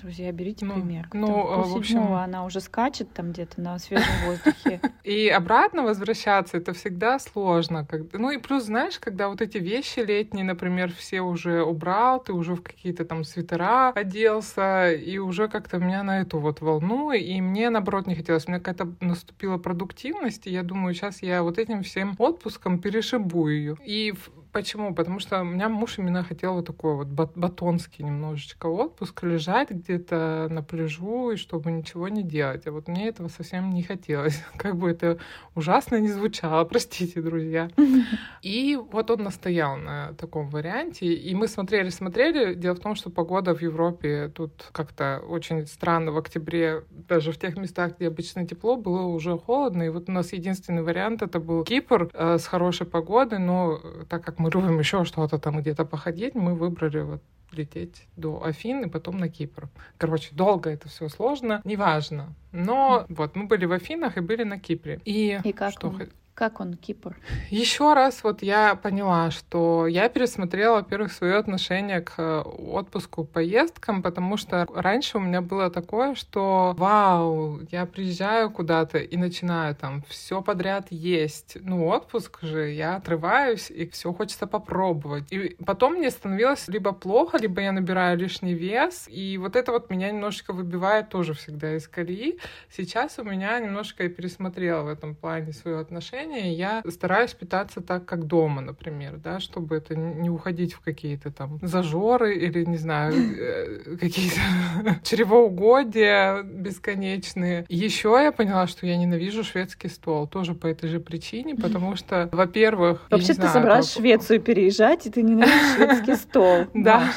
Друзья, 0.00 0.32
берите 0.32 0.64
Ну, 0.64 0.74
пример. 0.74 1.08
ну, 1.12 1.28
э, 1.28 1.62
в 1.68 1.76
общем- 1.76 2.14
она 2.14 2.44
уже 2.46 2.60
скачет 2.60 3.12
там 3.12 3.32
где-то 3.32 3.60
на 3.60 3.78
свежем 3.78 4.06
воздухе. 4.26 4.80
И 5.04 5.28
обратно 5.28 5.82
возвращаться 5.82 6.56
это 6.56 6.72
всегда 6.72 7.18
сложно. 7.18 7.86
Ну 8.12 8.30
и 8.30 8.38
плюс, 8.38 8.64
знаешь, 8.64 8.98
когда 8.98 9.28
вот 9.28 9.40
эти 9.42 9.58
вещи 9.58 10.00
летние, 10.00 10.44
например, 10.44 10.92
все 10.92 11.20
уже 11.20 11.62
убрал, 11.62 12.22
ты 12.22 12.32
уже 12.32 12.54
в 12.54 12.62
какие-то 12.62 13.04
там 13.04 13.24
свитера 13.24 13.90
оделся, 13.90 14.90
и 14.92 15.18
уже 15.18 15.48
как-то 15.48 15.78
меня 15.78 16.02
на 16.02 16.20
эту 16.20 16.38
вот 16.38 16.60
волну, 16.60 17.12
и 17.12 17.40
мне 17.40 17.70
наоборот 17.70 18.06
не 18.06 18.14
хотелось. 18.14 18.46
У 18.46 18.50
меня 18.50 18.60
какая-то 18.60 18.94
наступила 19.04 19.58
продуктивность, 19.58 20.46
и 20.46 20.50
я 20.50 20.62
думаю, 20.62 20.94
сейчас 20.94 21.22
я 21.22 21.42
вот 21.42 21.58
этим 21.58 21.82
всем 21.82 22.14
отпуском 22.18 22.78
перешибу 22.78 23.48
ее. 23.48 23.76
И 23.84 24.14
Почему? 24.52 24.94
Потому 24.94 25.20
что 25.20 25.40
у 25.40 25.44
меня 25.44 25.68
муж 25.68 25.98
именно 25.98 26.24
хотел 26.24 26.54
вот 26.54 26.66
такой 26.66 26.96
вот 26.96 27.06
бат- 27.06 27.36
батонский 27.36 28.04
немножечко 28.04 28.66
отпуск, 28.66 29.22
лежать 29.22 29.70
где-то 29.70 30.48
на 30.50 30.62
пляжу 30.62 31.30
и 31.30 31.36
чтобы 31.36 31.70
ничего 31.70 32.08
не 32.08 32.24
делать. 32.24 32.66
А 32.66 32.72
вот 32.72 32.88
мне 32.88 33.08
этого 33.08 33.28
совсем 33.28 33.70
не 33.70 33.82
хотелось. 33.82 34.42
Как 34.56 34.76
бы 34.76 34.90
это 34.90 35.18
ужасно 35.54 36.00
не 36.00 36.08
звучало, 36.08 36.64
простите, 36.70 37.22
друзья. 37.22 37.70
И 38.42 38.76
вот 38.76 39.10
он 39.10 39.22
настоял 39.22 39.76
на 39.76 40.14
таком 40.14 40.48
варианте. 40.50 41.06
И 41.06 41.34
мы 41.34 41.46
смотрели-смотрели. 41.46 42.54
Дело 42.54 42.74
в 42.74 42.80
том, 42.80 42.96
что 42.96 43.10
погода 43.10 43.54
в 43.54 43.62
Европе 43.62 44.32
тут 44.34 44.68
как-то 44.72 45.22
очень 45.28 45.66
странно. 45.66 46.10
В 46.10 46.18
октябре 46.18 46.82
даже 46.90 47.30
в 47.30 47.38
тех 47.38 47.56
местах, 47.56 47.96
где 47.96 48.08
обычно 48.08 48.46
тепло, 48.46 48.76
было 48.76 49.02
уже 49.02 49.38
холодно. 49.38 49.84
И 49.84 49.90
вот 49.90 50.08
у 50.08 50.12
нас 50.12 50.32
единственный 50.32 50.82
вариант 50.82 51.22
это 51.22 51.38
был 51.38 51.62
Кипр 51.62 52.10
э, 52.12 52.38
с 52.38 52.46
хорошей 52.46 52.86
погодой. 52.86 53.38
Но 53.38 53.80
так 54.08 54.24
как 54.24 54.39
мы 54.40 54.50
любим 54.50 54.78
еще 54.78 55.04
что-то 55.04 55.38
там 55.38 55.60
где-то 55.60 55.84
походить, 55.84 56.34
мы 56.34 56.54
выбрали 56.54 57.00
вот 57.00 57.22
лететь 57.52 58.06
до 58.16 58.42
Афин 58.44 58.84
и 58.84 58.88
потом 58.88 59.18
на 59.18 59.28
Кипр. 59.28 59.68
Короче, 59.98 60.30
долго 60.32 60.70
это 60.70 60.88
все 60.88 61.08
сложно, 61.08 61.60
неважно. 61.64 62.34
Но 62.52 63.06
вот 63.08 63.36
мы 63.36 63.46
были 63.46 63.64
в 63.64 63.72
Афинах 63.72 64.16
и 64.16 64.20
были 64.20 64.44
на 64.44 64.58
Кипре. 64.58 65.00
И, 65.04 65.38
И 65.44 65.52
как 65.52 65.72
что 65.72 65.88
он? 65.88 66.02
Как 66.40 66.58
он, 66.58 66.72
Кипр? 66.72 67.18
еще 67.50 67.92
раз 67.92 68.24
вот 68.24 68.42
я 68.42 68.74
поняла, 68.74 69.30
что 69.30 69.86
я 69.86 70.08
пересмотрела, 70.08 70.76
во-первых, 70.76 71.12
свое 71.12 71.36
отношение 71.36 72.00
к 72.00 72.14
э, 72.16 72.40
отпуску, 72.40 73.24
поездкам, 73.24 74.02
потому 74.02 74.38
что 74.38 74.66
раньше 74.74 75.18
у 75.18 75.20
меня 75.20 75.42
было 75.42 75.68
такое, 75.68 76.14
что 76.14 76.74
вау, 76.78 77.60
я 77.70 77.84
приезжаю 77.84 78.50
куда-то 78.50 78.96
и 78.96 79.18
начинаю 79.18 79.74
там 79.74 80.02
все 80.08 80.40
подряд 80.40 80.86
есть. 80.88 81.58
Ну, 81.60 81.86
отпуск 81.86 82.38
же, 82.40 82.70
я 82.70 82.96
отрываюсь 82.96 83.70
и 83.70 83.86
все 83.90 84.10
хочется 84.10 84.46
попробовать. 84.46 85.30
И 85.30 85.56
потом 85.66 85.96
мне 85.96 86.10
становилось 86.10 86.68
либо 86.68 86.92
плохо, 86.92 87.36
либо 87.36 87.60
я 87.60 87.72
набираю 87.72 88.16
лишний 88.16 88.54
вес, 88.54 89.06
и 89.08 89.36
вот 89.36 89.56
это 89.56 89.72
вот 89.72 89.90
меня 89.90 90.10
немножко 90.10 90.54
выбивает 90.54 91.10
тоже 91.10 91.34
всегда 91.34 91.76
из 91.76 91.86
колеи. 91.86 92.38
Сейчас 92.74 93.18
у 93.18 93.24
меня 93.24 93.60
немножко 93.60 94.04
я 94.04 94.08
пересмотрела 94.08 94.84
в 94.84 94.88
этом 94.88 95.14
плане 95.14 95.52
свое 95.52 95.78
отношение. 95.78 96.29
Я 96.36 96.82
стараюсь 96.88 97.34
питаться 97.34 97.80
так, 97.80 98.04
как 98.04 98.26
дома, 98.26 98.60
например, 98.60 99.16
да, 99.16 99.40
чтобы 99.40 99.76
это 99.76 99.94
не 99.96 100.30
уходить 100.30 100.74
в 100.74 100.80
какие-то 100.80 101.30
там 101.30 101.58
зажоры 101.62 102.36
или, 102.36 102.64
не 102.64 102.76
знаю, 102.76 103.14
э, 103.14 103.96
какие-то 104.00 104.40
чревоугодия 105.02 106.42
бесконечные. 106.42 107.66
Еще 107.68 108.08
я 108.22 108.32
поняла, 108.32 108.66
что 108.66 108.86
я 108.86 108.96
ненавижу 108.96 109.44
шведский 109.44 109.88
стол. 109.88 110.26
Тоже 110.26 110.54
по 110.54 110.66
этой 110.66 110.88
же 110.88 111.00
причине, 111.00 111.54
потому 111.54 111.96
что, 111.96 112.28
во-первых, 112.32 113.06
Вообще 113.10 113.34
ты 113.34 113.48
собралась 113.48 113.88
в 113.88 113.94
Швецию 113.94 114.40
переезжать, 114.40 115.06
и 115.06 115.10
ты 115.10 115.22
ненавидишь 115.22 115.74
шведский 115.76 116.14
стол. 116.16 116.66
Да, 116.74 117.10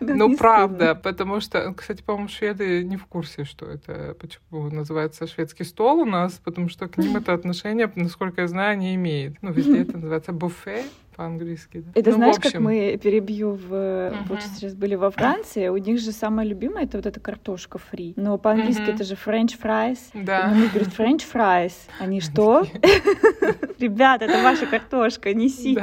ну 0.00 0.36
правда, 0.36 0.94
потому 0.94 1.40
что, 1.40 1.72
кстати, 1.74 2.02
по-моему, 2.02 2.28
шведы 2.28 2.84
не 2.84 2.96
в 2.96 3.06
курсе, 3.06 3.44
что 3.44 3.66
это, 3.66 4.16
почему 4.18 4.70
называется 4.70 5.26
шведский 5.26 5.64
стол 5.64 6.00
у 6.00 6.04
нас, 6.04 6.40
потому 6.44 6.68
что 6.68 6.88
к 6.88 6.98
ним 6.98 7.16
это 7.16 7.32
отношение, 7.32 7.90
насколько 7.94 8.25
я 8.36 8.46
знаю, 8.48 8.78
не 8.78 8.94
имеет. 8.94 9.40
Ну, 9.42 9.52
везде 9.52 9.82
это 9.82 9.96
называется 9.98 10.32
буфе 10.32 10.82
по-английски. 11.16 11.78
да. 11.78 11.92
Это 11.94 12.10
Ну, 12.10 12.16
знаешь, 12.16 12.36
как 12.36 12.44
общем, 12.46 12.64
мы 12.64 13.00
перебью 13.02 13.52
в... 13.52 14.10
Мгм. 14.14 14.24
Получается, 14.28 14.56
сейчас 14.60 14.74
были 14.74 14.96
во 14.96 15.10
Франции, 15.10 15.68
у 15.68 15.78
них 15.78 15.98
же 15.98 16.12
самое 16.12 16.46
любимое 16.46 16.84
это 16.84 16.98
вот 16.98 17.06
эта 17.06 17.20
картошка 17.20 17.78
фри. 17.78 18.12
Но 18.16 18.36
по-английски 18.36 18.82
Мгм. 18.82 18.90
это 18.90 19.04
же 19.04 19.14
french 19.14 19.58
fries. 19.58 19.98
Да. 20.12 20.50
И 20.50 20.54
на 20.54 20.60
них 20.60 20.72
говорят 20.74 20.92
french 20.92 21.22
fries. 21.32 21.72
Они 22.00 22.20
что? 22.20 22.66
Ребята, 23.78 24.26
это 24.26 24.42
ваша 24.42 24.66
картошка, 24.66 25.32
неси. 25.32 25.78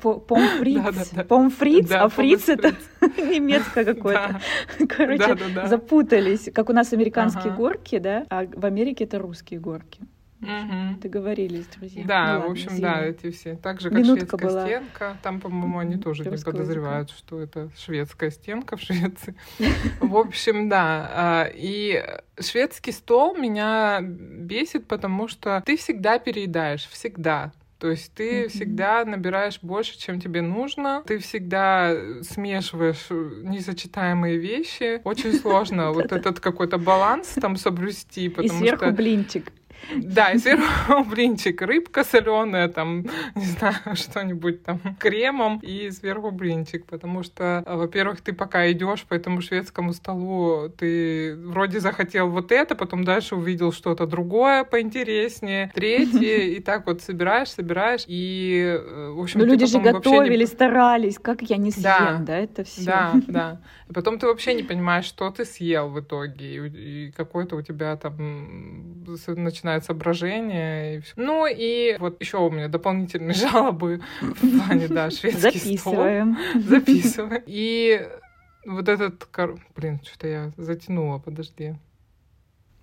Помфриц. 0.00 1.10
Помфриц, 1.28 1.90
а 1.92 2.08
фриц 2.08 2.48
это 2.48 2.74
немецкое 3.18 3.84
какое-то. 3.84 4.40
Да, 4.80 4.86
Короче, 4.86 5.36
запутались. 5.66 6.50
Как 6.52 6.70
у 6.70 6.72
нас 6.72 6.92
американские 6.92 7.52
горки, 7.52 7.98
да, 7.98 8.26
а 8.30 8.46
в 8.52 8.64
Америке 8.66 9.04
это 9.04 9.18
русские 9.18 9.60
горки. 9.60 10.00
Мгм. 10.42 10.98
Договорились, 11.00 11.66
друзья. 11.78 12.04
Да, 12.04 12.24
Ну 12.24 12.32
в 12.32 12.36
ладно, 12.40 12.52
общем, 12.52 12.66
извини. 12.68 12.82
да, 12.82 13.04
эти 13.04 13.30
все. 13.30 13.56
Так 13.62 13.80
же, 13.80 13.90
как 13.90 13.98
Минутка 13.98 14.26
шведская 14.36 14.48
была. 14.50 14.66
стенка. 14.66 15.16
Там, 15.22 15.40
по-моему, 15.40 15.78
они 15.78 15.96
тоже 15.96 16.24
не 16.24 16.30
Русского 16.30 16.52
подозревают, 16.52 17.10
что 17.10 17.40
это 17.40 17.70
шведская 17.78 18.30
стенка 18.30 18.76
в 18.76 18.80
Швеции. 18.80 19.34
В 20.00 20.16
общем, 20.16 20.68
да. 20.68 21.08
а, 21.14 21.50
И 21.54 22.04
шведский 22.40 22.90
стол 22.92 23.36
меня 23.36 24.00
бесит, 24.02 24.86
потому 24.88 25.28
что 25.28 25.62
ты 25.64 25.76
всегда 25.76 26.18
переедаешь, 26.18 26.86
всегда. 26.88 27.52
То 27.78 27.90
есть 27.90 28.12
ты 28.14 28.42
Мгм. 28.42 28.48
всегда 28.50 29.04
набираешь 29.04 29.58
больше, 29.60 29.98
чем 29.98 30.20
тебе 30.20 30.40
нужно. 30.40 31.02
Ты 31.04 31.18
всегда 31.18 31.92
смешиваешь 32.22 33.06
несочетаемые 33.10 34.38
вещи. 34.38 35.00
Очень 35.04 35.32
сложно 35.34 35.90
вот 35.92 36.12
этот 36.12 36.38
какой-то 36.38 36.78
баланс 36.78 37.28
там 37.40 37.56
соблюсти, 37.56 38.26
И 38.26 38.28
потому 38.28 38.58
сверху 38.60 38.84
что... 38.84 38.92
блинчик. 38.94 39.50
Да, 39.96 40.36
сверху 40.38 41.04
блинчик, 41.10 41.60
рыбка 41.62 42.04
соленая, 42.04 42.68
там, 42.68 43.06
не 43.34 43.44
знаю, 43.44 43.74
что-нибудь 43.94 44.62
там 44.62 44.80
кремом, 44.98 45.58
и 45.62 45.90
сверху 45.90 46.30
блинчик, 46.30 46.86
потому 46.86 47.22
что, 47.22 47.62
а, 47.66 47.76
во-первых, 47.76 48.20
ты 48.20 48.32
пока 48.32 48.70
идешь 48.70 49.02
по 49.04 49.14
этому 49.14 49.40
шведскому 49.40 49.92
столу, 49.92 50.68
ты 50.68 51.36
вроде 51.36 51.80
захотел 51.80 52.28
вот 52.28 52.52
это, 52.52 52.74
потом 52.74 53.04
дальше 53.04 53.36
увидел 53.36 53.72
что-то 53.72 54.06
другое 54.06 54.64
поинтереснее, 54.64 55.70
третье, 55.74 56.42
и 56.42 56.60
так 56.60 56.86
вот 56.86 57.02
собираешь, 57.02 57.50
собираешь, 57.50 58.04
и, 58.06 58.78
э, 58.78 59.10
в 59.10 59.20
общем, 59.20 59.40
Но 59.40 59.46
ты 59.46 59.52
люди 59.52 59.66
же 59.66 59.78
вообще 59.78 59.88
не 59.88 59.92
готовили, 59.92 60.44
старались. 60.44 61.18
Как 61.18 61.42
я 61.42 61.56
не 61.56 61.70
съем, 61.70 61.82
Да. 61.82 62.18
да, 62.20 62.38
это 62.38 62.64
все. 62.64 62.84
да, 62.84 63.14
да. 63.26 63.60
И 63.88 63.92
потом 63.92 64.18
ты 64.18 64.26
вообще 64.26 64.54
не 64.54 64.62
понимаешь, 64.62 65.04
что 65.04 65.30
ты 65.30 65.44
съел 65.44 65.88
в 65.88 66.00
итоге. 66.00 66.56
И, 66.56 67.06
и 67.08 67.12
какое-то 67.12 67.56
у 67.56 67.62
тебя 67.62 67.96
там 67.96 68.14
м, 68.18 69.04
с- 69.80 69.88
начинается 69.88 69.94
брожение. 69.94 70.96
И 70.96 71.00
всё. 71.00 71.12
Ну 71.16 71.46
и 71.46 71.96
вот 71.98 72.20
еще 72.20 72.38
у 72.38 72.50
меня 72.50 72.68
дополнительные 72.68 73.34
жалобы 73.34 74.00
в 74.20 74.58
плане, 74.66 74.88
да, 74.88 75.10
шведский 75.10 75.76
стол. 75.78 75.94
Записываем. 75.94 76.38
Записываем. 76.54 77.42
И 77.46 78.08
вот 78.66 78.88
этот... 78.88 79.28
Блин, 79.76 80.00
что-то 80.04 80.28
я 80.28 80.52
затянула, 80.56 81.18
подожди. 81.18 81.74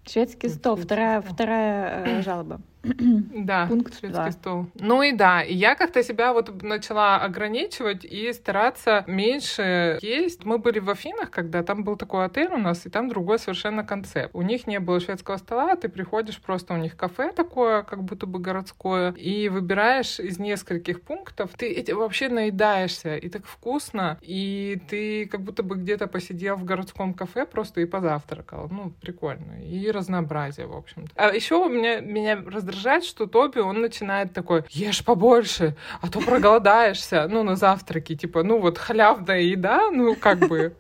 Шведский 0.08 0.50
стол, 0.50 0.76
вторая, 0.76 1.22
вторая 1.22 2.06
э, 2.06 2.22
жалоба. 2.22 2.62
Да, 2.84 3.66
Пункт 3.70 4.00
шведский 4.00 4.22
два. 4.22 4.32
стол. 4.32 4.66
Ну 4.76 5.04
и 5.04 5.12
да, 5.12 5.42
и 5.42 5.54
я 5.54 5.76
как-то 5.76 6.02
себя 6.04 6.34
вот 6.34 6.64
начала 6.64 7.18
ограничивать 7.18 8.06
и 8.06 8.32
стараться 8.34 9.04
меньше 9.08 10.00
есть. 10.02 10.46
Мы 10.46 10.58
были 10.58 10.80
в 10.80 10.90
Афинах, 10.90 11.30
когда 11.30 11.62
там 11.64 11.84
был 11.84 11.98
такой 11.98 12.26
отель 12.26 12.52
у 12.52 12.58
нас, 12.58 12.86
и 12.86 12.90
там 12.90 13.10
другой 13.10 13.40
совершенно 13.40 13.84
концепт. 13.84 14.30
У 14.34 14.42
них 14.42 14.66
не 14.68 14.80
было 14.80 15.00
шведского 15.00 15.38
стола, 15.38 15.76
ты 15.76 15.90
приходишь 15.90 16.40
просто 16.40 16.74
у 16.74 16.78
них 16.78 16.96
кафе 16.96 17.32
такое, 17.34 17.84
как 17.84 18.04
будто 18.04 18.26
бы 18.26 18.40
городское, 18.40 19.12
и 19.12 19.50
выбираешь 19.50 20.20
из 20.20 20.40
нескольких 20.40 21.02
пунктов. 21.02 21.52
Ты 21.58 21.68
эти 21.68 21.92
вообще 21.92 22.30
наедаешься, 22.30 23.18
и 23.18 23.30
так 23.30 23.46
вкусно, 23.46 24.18
и 24.22 24.82
ты 24.90 25.26
как 25.26 25.42
будто 25.42 25.64
бы 25.64 25.76
где-то 25.76 26.08
посидел 26.08 26.56
в 26.56 26.64
городском 26.64 27.14
кафе 27.14 27.46
просто 27.46 27.82
и 27.82 27.86
позавтракал. 27.86 28.70
Ну, 28.72 28.92
прикольно. 29.02 29.62
И 29.64 29.92
разнообразие, 29.92 30.68
в 30.68 30.76
общем-то. 30.76 31.12
А 31.16 31.34
еще 31.34 31.56
у 31.56 31.70
меня, 31.70 32.00
меня 32.00 32.36
раздражает, 32.36 32.69
что 33.04 33.28
Тоби, 33.28 33.60
он 33.60 33.82
начинает 33.82 34.34
такой, 34.34 34.64
ешь 34.70 35.04
побольше, 35.04 35.76
а 36.02 36.10
то 36.10 36.20
проголодаешься. 36.20 37.28
Ну, 37.30 37.44
на 37.44 37.56
завтраке, 37.56 38.16
типа, 38.16 38.44
ну 38.44 38.60
вот 38.60 38.78
халявная 38.78 39.42
еда, 39.42 39.92
ну, 39.92 40.16
как 40.16 40.40
бы... 40.48 40.74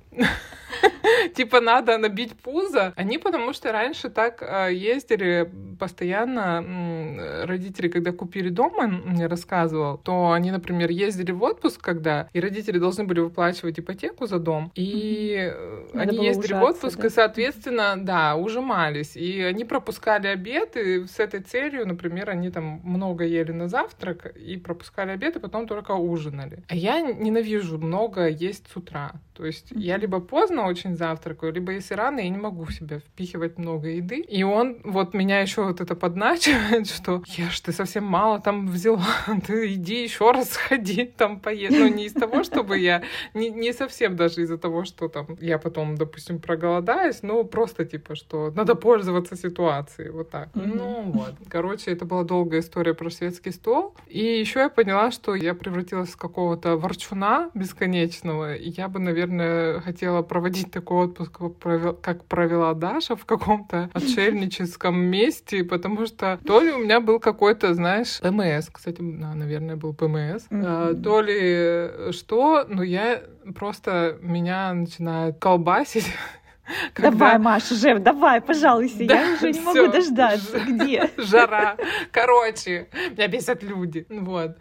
Типа 1.36 1.62
надо 1.62 1.98
набить 1.98 2.36
пузо. 2.36 2.94
Они 2.96 3.18
потому 3.18 3.54
что 3.54 3.72
раньше 3.72 4.10
так 4.10 4.42
э, 4.42 4.74
ездили 4.74 5.50
постоянно. 5.80 7.46
Родители, 7.46 7.88
когда 7.88 8.12
купили 8.12 8.50
дом, 8.50 8.74
он 8.78 9.02
мне 9.06 9.28
рассказывал, 9.28 9.98
то 9.98 10.32
они, 10.32 10.52
например, 10.52 10.90
ездили 10.90 11.32
в 11.32 11.44
отпуск, 11.44 11.82
когда 11.82 12.30
и 12.34 12.40
родители 12.40 12.78
должны 12.78 13.04
были 13.04 13.20
выплачивать 13.20 13.80
ипотеку 13.80 14.28
за 14.28 14.40
дом. 14.40 14.72
И 14.76 15.54
Надо 15.94 16.12
они 16.12 16.26
ездили 16.26 16.54
в 16.54 16.58
ужаться, 16.58 16.88
отпуск 16.88 17.00
да? 17.00 17.08
и, 17.08 17.10
соответственно, 17.10 17.96
да, 17.98 18.36
ужимались. 18.36 19.16
И 19.16 19.42
они 19.42 19.66
пропускали 19.66 20.28
обед, 20.28 20.76
и 20.76 21.06
с 21.06 21.20
этой 21.20 21.42
целью, 21.42 21.88
например, 21.88 22.30
они 22.30 22.50
там 22.50 22.82
много 22.84 23.24
ели 23.24 23.52
на 23.52 23.68
завтрак 23.68 24.36
и 24.36 24.58
пропускали 24.58 25.12
обед, 25.12 25.36
и 25.36 25.40
потом 25.40 25.68
только 25.68 25.92
ужинали. 25.94 26.64
А 26.68 26.76
я 26.76 27.02
ненавижу 27.02 27.78
много 27.78 28.28
есть 28.28 28.68
с 28.72 28.76
утра. 28.76 29.14
То 29.34 29.46
есть 29.46 29.68
я 29.72 29.96
либо 29.96 30.20
поздно 30.20 30.59
очень 30.66 30.96
завтракаю, 30.96 31.54
либо 31.54 31.72
если 31.72 31.94
рано, 31.94 32.20
я 32.20 32.30
не 32.30 32.38
могу 32.38 32.64
в 32.64 32.74
себя 32.74 33.00
впихивать 33.00 33.58
много 33.58 33.90
еды. 33.90 34.20
И 34.20 34.44
он 34.44 34.78
вот 34.84 35.14
меня 35.14 35.42
еще 35.42 35.64
вот 35.64 35.82
это 35.82 35.96
подначивает, 35.96 36.88
что 36.96 37.24
ешь, 37.28 37.60
ты 37.62 37.72
совсем 37.72 38.04
мало 38.04 38.40
там 38.40 38.68
взяла, 38.68 39.06
ты 39.48 39.74
иди 39.74 40.04
еще 40.04 40.32
раз 40.32 40.52
сходи 40.52 41.06
там 41.06 41.40
поесть. 41.40 41.78
Но 41.78 41.88
не 41.88 42.06
из 42.06 42.14
того, 42.14 42.44
чтобы 42.44 42.78
я, 42.78 43.04
не, 43.34 43.50
не 43.50 43.74
совсем 43.74 44.16
даже 44.16 44.42
из-за 44.42 44.58
того, 44.58 44.86
что 44.86 45.08
там 45.08 45.28
я 45.40 45.58
потом, 45.58 45.96
допустим, 45.96 46.40
проголодаюсь, 46.40 47.22
но 47.22 47.44
просто 47.44 47.86
типа, 47.86 48.16
что 48.16 48.52
надо 48.52 48.76
пользоваться 48.76 49.36
ситуацией, 49.36 50.10
вот 50.10 50.30
так. 50.30 50.50
Mm-hmm. 50.54 50.72
Ну 50.76 51.02
вот. 51.12 51.34
Короче, 51.48 51.92
это 51.92 52.06
была 52.06 52.24
долгая 52.24 52.62
история 52.62 52.94
про 52.94 53.10
шведский 53.10 53.52
стол. 53.52 53.96
И 54.08 54.20
еще 54.20 54.60
я 54.60 54.70
поняла, 54.70 55.12
что 55.12 55.36
я 55.36 55.54
превратилась 55.54 56.10
в 56.10 56.18
какого-то 56.18 56.76
ворчуна 56.78 57.50
бесконечного, 57.54 58.56
и 58.56 58.70
я 58.70 58.88
бы, 58.88 59.00
наверное, 59.00 59.80
хотела 59.80 60.22
проводить 60.22 60.49
такой 60.72 61.06
отпуск, 61.06 61.40
как 62.02 62.26
провела 62.26 62.74
Даша 62.74 63.16
в 63.16 63.26
каком-то 63.26 63.90
отшельническом 63.94 65.00
месте, 65.00 65.64
потому 65.64 66.06
что 66.06 66.40
то 66.46 66.62
ли 66.62 66.72
у 66.72 66.80
меня 66.80 67.00
был 67.00 67.20
какой-то, 67.20 67.74
знаешь, 67.74 68.20
ПМС, 68.22 68.70
кстати, 68.72 69.02
наверное, 69.02 69.76
был 69.76 69.94
ПМС, 69.94 70.48
mm-hmm. 70.50 71.02
то 71.02 71.22
ли 71.22 72.12
что, 72.12 72.66
но 72.68 72.84
я 72.84 73.22
просто 73.56 74.18
меня 74.22 74.74
начинает 74.74 75.38
колбасить 75.40 76.08
Когда... 76.94 77.12
Давай, 77.12 77.40
Маша, 77.40 77.76
Жев, 77.76 78.00
давай, 78.00 78.42
пожалуйста, 78.42 79.06
да, 79.06 79.22
я 79.22 79.34
уже 79.34 79.52
не 79.52 79.60
могу 79.62 79.88
дождаться. 79.88 80.60
Где? 80.60 81.10
Жара. 81.18 81.78
Короче, 82.12 82.88
меня 83.12 83.28
бесят 83.28 83.64
люди. 83.64 84.06
Вот. 84.10 84.58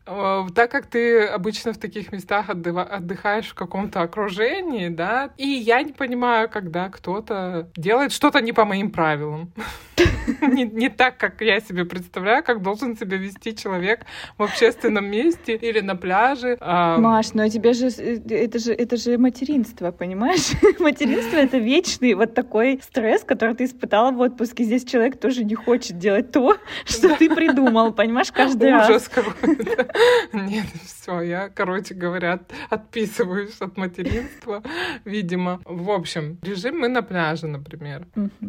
Так 0.55 0.71
как 0.71 0.87
ты 0.87 1.27
обычно 1.27 1.73
в 1.73 1.79
таких 1.79 2.13
местах 2.13 2.51
отдыхаешь 2.51 3.49
в 3.49 3.55
каком-то 3.55 4.03
окружении, 4.03 4.89
да, 4.89 5.31
и 5.37 5.47
я 5.47 5.83
не 5.83 5.93
понимаю, 5.93 6.49
когда 6.49 6.89
кто-то 6.89 7.69
делает 7.77 8.13
что-то 8.13 8.41
не 8.41 8.53
по 8.53 8.65
моим 8.65 8.91
правилам. 8.91 9.53
не, 10.43 10.65
не 10.65 10.89
так, 10.89 11.17
как 11.17 11.41
я 11.41 11.61
себе 11.61 11.85
представляю, 11.85 12.43
как 12.45 12.63
должен 12.63 12.97
себя 12.97 13.17
вести 13.17 13.55
человек 13.57 14.01
в 14.37 14.43
общественном 14.43 15.07
месте 15.07 15.57
или 15.57 15.81
на 15.81 15.97
пляже. 15.97 16.57
Маш, 16.61 17.35
ну 17.35 17.43
а 17.43 17.51
тебе 17.51 17.73
же 17.73 17.89
э, 17.89 18.21
это 18.29 18.59
же 18.59 18.73
это 18.73 18.97
же 18.97 19.19
материнство, 19.19 19.91
понимаешь? 19.91 20.53
материнство 20.79 21.37
это 21.37 21.59
вечный 21.99 22.15
вот 22.15 22.35
такой 22.35 22.81
стресс, 22.83 23.25
который 23.25 23.55
ты 23.55 23.65
испытала 23.65 24.11
в 24.11 24.21
отпуске. 24.21 24.65
Здесь 24.65 24.85
человек 24.85 25.19
тоже 25.19 25.45
не 25.45 25.55
хочет 25.55 25.99
делать 25.99 26.33
то, 26.33 26.57
что 26.85 27.17
ты 27.17 27.35
придумал, 27.35 27.93
понимаешь, 27.93 28.33
каждый 28.33 28.71
раз. 28.71 28.89
Ужас 28.89 29.09
какой-то. 29.09 29.89
Нет, 30.33 30.67
все, 30.85 31.21
я, 31.21 31.49
короче 31.49 31.95
говоря, 31.95 32.41
отписываюсь 32.71 33.61
от 33.61 33.77
материнства, 33.77 34.63
видимо. 35.05 35.61
В 35.65 35.91
общем, 35.91 36.39
режим 36.43 36.79
мы 36.79 36.89
на 36.89 37.03
пляже, 37.03 37.47
например. 37.47 38.07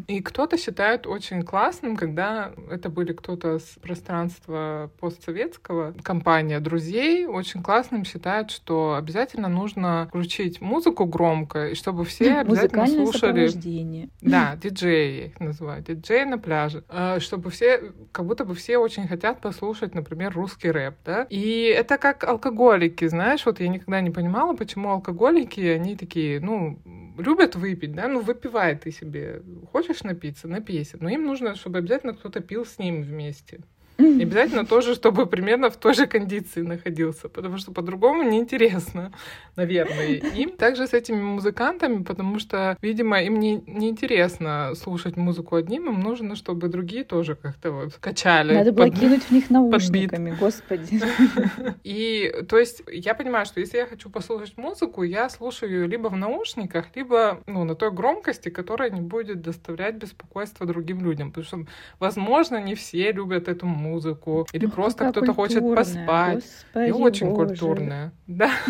И 0.08 0.22
кто-то 0.22 0.58
считает 0.58 1.08
очень 1.08 1.44
классным, 1.44 1.96
когда 1.96 2.51
это 2.70 2.89
были 2.89 3.13
кто-то 3.13 3.60
с 3.60 3.77
пространства 3.82 4.91
постсоветского, 5.00 5.94
компания 6.03 6.60
друзей, 6.60 7.25
очень 7.25 7.63
классным 7.63 8.06
считают, 8.06 8.51
что 8.51 8.96
обязательно 8.96 9.48
нужно 9.48 10.08
включить 10.10 10.62
музыку 10.62 11.06
громко, 11.06 11.70
и 11.70 11.75
чтобы 11.75 12.06
все 12.06 12.34
обязательно 12.39 12.88
слушали... 12.88 13.38
Да, 14.22 14.55
диджеи 14.62 15.19
я 15.19 15.25
их 15.27 15.39
называю, 15.39 15.84
диджеи 15.84 16.24
на 16.24 16.38
пляже. 16.38 16.84
А, 16.89 17.19
чтобы 17.19 17.50
все, 17.50 17.91
как 18.12 18.25
будто 18.25 18.46
бы 18.46 18.55
все 18.55 18.77
очень 18.77 19.08
хотят 19.08 19.41
послушать, 19.41 19.96
например, 19.96 20.34
русский 20.34 20.72
рэп, 20.72 20.96
да? 21.05 21.27
И 21.29 21.63
это 21.63 21.98
как 21.98 22.24
алкоголики, 22.24 23.08
знаешь, 23.08 23.46
вот 23.46 23.60
я 23.60 23.67
никогда 23.67 24.01
не 24.01 24.10
понимала, 24.10 24.55
почему 24.55 24.89
алкоголики, 24.89 25.62
они 25.62 25.96
такие, 25.96 26.39
ну, 26.39 26.79
любят 27.17 27.55
выпить, 27.55 27.93
да, 27.93 28.08
ну 28.08 28.22
выпивай 28.22 28.75
ты 28.75 28.91
себе. 28.91 29.41
Хочешь 29.72 30.03
напиться, 30.03 30.48
напейся. 30.48 30.98
Но 31.00 31.10
им 31.10 31.25
нужно, 31.25 31.55
чтобы 31.55 31.79
обязательно 31.79 32.13
кто-то 32.13 32.39
пил 32.39 32.65
с 32.65 32.79
ним 32.79 33.01
вместе. 33.01 33.60
И 34.00 34.24
обязательно 34.24 34.65
тоже, 34.65 34.96
чтобы 34.96 35.25
примерно 35.25 35.70
в 35.70 35.75
той 35.75 35.94
же 35.94 36.08
кондиции 36.08 36.62
находился, 36.62 37.27
потому 37.27 37.58
что 37.58 37.72
по-другому 37.72 38.24
неинтересно, 38.24 39.12
наверное. 39.56 40.08
И 40.08 40.46
также 40.46 40.88
с 40.88 40.94
этими 40.94 41.22
музыкантами, 41.22 42.03
потому 42.03 42.39
что, 42.39 42.77
видимо, 42.82 43.22
им 43.22 43.39
не, 43.39 43.62
не 43.68 43.89
интересно 43.89 44.72
слушать 44.75 45.18
музыку 45.18 45.56
одним, 45.56 45.89
им 45.89 46.00
нужно, 46.00 46.36
чтобы 46.36 46.70
другие 46.70 47.03
тоже 47.03 47.36
как-то 47.36 47.72
вот 47.72 47.96
качали. 48.00 48.53
Надо 48.53 48.72
было 48.72 48.90
кинуть 48.90 49.24
в 49.24 49.31
них 49.31 49.50
наушниками, 49.50 50.35
господи. 50.40 51.01
И, 51.83 52.33
то 52.48 52.57
есть, 52.57 52.83
я 52.92 53.14
понимаю, 53.14 53.46
что 53.46 53.59
если 53.59 53.77
я 53.77 53.85
хочу 53.85 54.09
послушать 54.09 54.57
музыку, 54.57 55.03
я 55.03 55.29
слушаю 55.29 55.72
ее 55.72 55.88
либо 55.88 56.07
в 56.07 56.16
наушниках, 56.16 56.85
либо, 56.96 57.42
ну, 57.48 57.66
на 57.66 57.75
той 57.75 57.92
громкости, 57.92 58.50
которая 58.50 58.90
не 58.90 59.01
будет 59.01 59.42
доставлять 59.42 59.96
беспокойство 59.96 60.66
другим 60.66 61.03
людям, 61.03 61.31
потому 61.31 61.46
что, 61.46 61.66
возможно, 62.00 62.62
не 62.62 62.75
все 62.75 63.12
любят 63.12 63.48
эту 63.48 63.66
музыку, 63.66 63.89
музыку, 63.90 64.48
или 64.54 64.66
ну, 64.66 64.72
просто 64.72 65.10
кто-то 65.12 65.34
хочет 65.34 65.64
поспать. 65.75 66.44
Господи, 66.44 66.90
и 66.90 66.92
очень 66.92 67.30
боже. 67.30 67.48
культурная. 67.48 68.12
Да. 68.28 68.52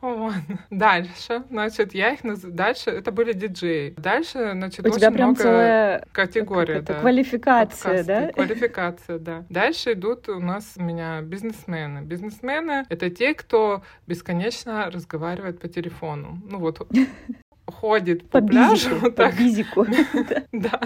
Вот. 0.00 0.34
Дальше, 0.70 1.42
значит, 1.50 1.94
я 1.94 2.10
их 2.12 2.24
наз... 2.24 2.40
дальше 2.40 2.90
это 2.90 3.10
были 3.10 3.32
диджеи. 3.32 3.94
Дальше, 3.96 4.52
значит, 4.52 4.86
У 4.86 4.90
тебя 4.90 5.10
прям 5.10 5.34
целая 5.34 6.06
категория, 6.12 6.82
да. 6.82 7.00
Квалификация, 7.00 8.04
да? 8.04 8.32
Квалификация, 8.32 9.18
да. 9.18 9.44
Дальше 9.48 9.94
идут 9.94 10.28
у 10.28 10.40
нас 10.40 10.74
у 10.76 10.82
меня 10.82 11.22
бизнесмены. 11.22 12.00
Бизнесмены— 12.00 12.84
это 12.88 13.10
те, 13.10 13.34
кто 13.34 13.82
бесконечно 14.06 14.90
разговаривает 14.90 15.60
по 15.60 15.68
телефону. 15.68 16.38
Ну 16.44 16.58
вот 16.58 16.86
ходит 17.66 18.28
по, 18.28 18.40
по 18.40 18.46
пляжу. 18.46 18.90
Бизику, 18.90 19.10
так, 19.12 19.32
по 19.32 19.38
бизику. 19.38 19.86
да, 20.52 20.80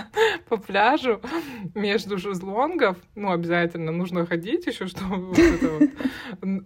по 0.48 0.56
пляжу 0.56 1.20
между 1.74 2.18
шезлонгов. 2.18 2.96
Ну, 3.14 3.30
обязательно 3.30 3.92
нужно 3.92 4.26
ходить 4.26 4.66
еще, 4.66 4.86
чтобы, 4.86 5.34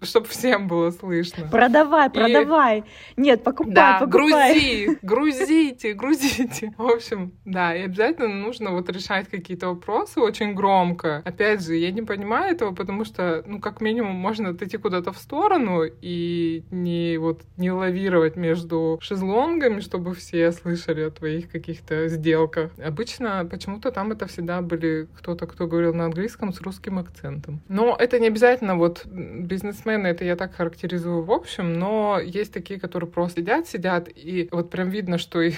чтобы 0.02 0.26
всем 0.26 0.68
было 0.68 0.90
слышно. 0.90 1.48
Продавай, 1.48 2.10
продавай. 2.10 2.84
Нет, 3.16 3.42
покупай, 3.42 4.00
покупай. 4.00 4.06
грузи, 4.06 4.98
грузите, 5.02 5.92
грузите. 5.94 6.74
В 6.78 6.86
общем, 6.86 7.32
да, 7.44 7.74
и 7.74 7.82
обязательно 7.82 8.34
нужно 8.34 8.70
вот 8.70 8.88
решать 8.90 9.28
какие-то 9.28 9.68
вопросы 9.68 10.20
очень 10.20 10.54
громко. 10.54 11.22
Опять 11.24 11.64
же, 11.64 11.74
я 11.74 11.90
не 11.90 12.02
понимаю 12.02 12.54
этого, 12.54 12.72
потому 12.74 13.04
что, 13.04 13.42
ну, 13.46 13.60
как 13.60 13.80
минимум, 13.80 14.14
можно 14.14 14.50
отойти 14.50 14.76
куда-то 14.76 15.12
в 15.12 15.18
сторону 15.18 15.82
и 15.84 16.64
не 16.70 17.18
вот 17.18 17.42
не 17.56 17.70
лавировать 17.70 18.36
между 18.36 18.98
шезлонгами, 19.00 19.80
чтобы 19.80 20.03
чтобы 20.04 20.14
все 20.14 20.52
слышали 20.52 21.02
о 21.02 21.10
твоих 21.10 21.50
каких-то 21.50 22.08
сделках. 22.08 22.70
Обычно 22.78 23.48
почему-то 23.50 23.90
там 23.90 24.12
это 24.12 24.26
всегда 24.26 24.60
были 24.60 25.08
кто-то, 25.16 25.46
кто 25.46 25.66
говорил 25.66 25.94
на 25.94 26.04
английском 26.04 26.52
с 26.52 26.60
русским 26.60 26.98
акцентом. 26.98 27.62
Но 27.68 27.96
это 27.98 28.18
не 28.18 28.26
обязательно 28.26 28.76
вот 28.76 29.06
бизнесмены, 29.06 30.08
это 30.08 30.24
я 30.24 30.36
так 30.36 30.54
характеризую 30.54 31.22
в 31.22 31.32
общем, 31.32 31.72
но 31.72 32.20
есть 32.22 32.52
такие, 32.52 32.78
которые 32.78 33.08
просто 33.08 33.40
сидят, 33.40 33.66
сидят, 33.66 34.08
и 34.14 34.48
вот 34.52 34.70
прям 34.70 34.90
видно, 34.90 35.16
что 35.16 35.40
их 35.40 35.56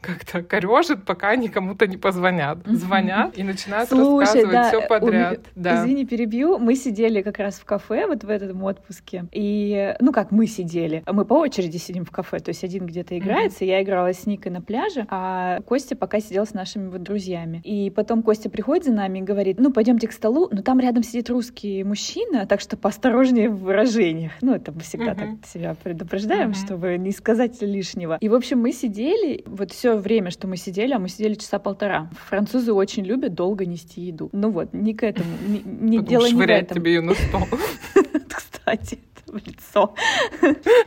как-то 0.00 0.42
корежит, 0.42 1.04
пока 1.04 1.30
они 1.30 1.48
кому-то 1.48 1.86
не 1.86 1.96
позвонят. 1.96 2.58
Звонят 2.66 3.36
и 3.36 3.42
начинают 3.42 3.88
Слушай, 3.88 4.20
рассказывать 4.20 4.52
да, 4.52 4.68
все 4.68 4.80
подряд. 4.86 5.38
У... 5.56 5.60
Да. 5.60 5.80
Извини, 5.80 6.06
перебью. 6.06 6.58
Мы 6.58 6.76
сидели 6.76 7.22
как 7.22 7.38
раз 7.38 7.56
в 7.56 7.64
кафе 7.64 8.06
вот 8.06 8.22
в 8.22 8.30
этом 8.30 8.62
отпуске. 8.62 9.26
И, 9.32 9.96
ну 10.00 10.12
как 10.12 10.30
мы 10.30 10.46
сидели? 10.46 11.02
Мы 11.06 11.24
по 11.24 11.34
очереди 11.34 11.78
сидим 11.78 12.04
в 12.04 12.10
кафе. 12.10 12.38
То 12.38 12.50
есть 12.50 12.62
один 12.62 12.86
где-то 12.86 13.18
играется. 13.18 13.64
Mm-hmm. 13.64 13.68
Я 13.68 13.82
играла 13.82 14.12
с 14.12 14.26
Никой 14.26 14.52
на 14.52 14.60
пляже, 14.60 15.06
а 15.08 15.60
Костя 15.62 15.96
пока 15.96 16.20
сидел 16.20 16.46
с 16.46 16.54
нашими 16.54 16.88
вот 16.88 17.02
друзьями. 17.02 17.60
И 17.64 17.90
потом 17.90 18.22
Костя 18.22 18.50
приходит 18.50 18.84
за 18.84 18.92
нами 18.92 19.18
и 19.18 19.22
говорит, 19.22 19.58
ну 19.58 19.72
пойдемте 19.72 20.06
к 20.06 20.12
столу, 20.12 20.48
но 20.52 20.62
там 20.62 20.78
рядом 20.78 21.02
сидит 21.02 21.28
русский 21.28 21.82
мужчина, 21.82 22.46
так 22.46 22.60
что 22.60 22.76
поосторожнее 22.76 23.48
в 23.50 23.58
выражениях. 23.62 24.32
Ну 24.42 24.54
это 24.54 24.70
мы 24.70 24.80
всегда 24.80 25.12
mm-hmm. 25.12 25.38
так 25.40 25.46
себя 25.46 25.76
предупреждаем, 25.82 26.50
mm-hmm. 26.50 26.64
чтобы 26.66 26.98
не 26.98 27.10
сказать 27.10 27.60
лишнего. 27.62 28.18
И 28.20 28.28
в 28.28 28.34
общем 28.34 28.60
мы 28.60 28.72
сидели, 28.72 29.42
вот 29.46 29.72
все 29.72 29.87
все 29.88 29.96
время, 29.96 30.30
что 30.30 30.46
мы 30.46 30.56
сидели, 30.56 30.92
а 30.92 30.98
мы 30.98 31.08
сидели 31.08 31.34
часа 31.34 31.58
полтора. 31.58 32.10
Французы 32.28 32.72
очень 32.72 33.04
любят 33.04 33.34
долго 33.34 33.64
нести 33.64 34.02
еду. 34.02 34.28
Ну 34.32 34.50
вот, 34.50 34.74
не 34.74 34.94
к 34.94 35.02
этому, 35.02 35.30
не, 35.46 35.62
не 35.64 36.04
дело 36.04 36.26
не 36.26 36.34
в 36.34 36.40
этом. 36.40 36.76
тебе 36.76 36.94
ее 36.94 37.00
на 37.00 37.14
стол. 37.14 37.46
Кстати 38.28 38.98
в 39.28 39.36
лицо. 39.36 39.94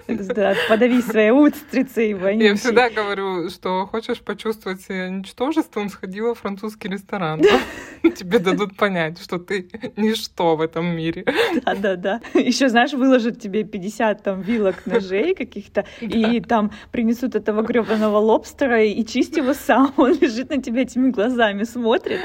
Да, 0.08 0.56
подави 0.70 1.02
свои 1.02 1.32
устрицы 1.32 2.12
и 2.12 2.14
вонючие. 2.14 2.50
Я 2.50 2.56
всегда 2.56 2.90
говорю, 2.90 3.50
что 3.50 3.86
хочешь 3.86 4.20
почувствовать 4.20 4.82
себя 4.82 5.10
ничтожеством, 5.10 5.90
сходила 5.90 6.36
в 6.36 6.40
французский 6.40 6.90
ресторан. 6.90 7.42
Тебе 8.04 8.40
дадут 8.40 8.76
понять, 8.76 9.22
что 9.22 9.38
ты 9.38 9.70
ничто 9.96 10.56
в 10.56 10.62
этом 10.62 10.86
мире. 10.86 11.26
Да, 11.66 11.76
да, 11.76 11.96
да. 11.96 12.22
Еще, 12.34 12.70
знаешь, 12.70 12.94
выложат 12.94 13.40
тебе 13.40 13.64
50 13.64 14.24
там 14.24 14.42
вилок 14.42 14.86
ножей 14.86 15.36
каких-то, 15.36 15.86
и 16.00 16.40
там 16.42 16.72
принесут 16.92 17.36
этого 17.36 17.62
гребаного 17.62 18.18
лобстера, 18.18 18.84
и 18.84 19.06
чисть 19.06 19.38
его 19.38 19.54
сам. 19.54 19.94
Он 19.98 20.14
лежит 20.20 20.50
на 20.50 20.62
тебя 20.62 20.82
этими 20.82 21.10
глазами, 21.10 21.64
смотрит. 21.64 22.20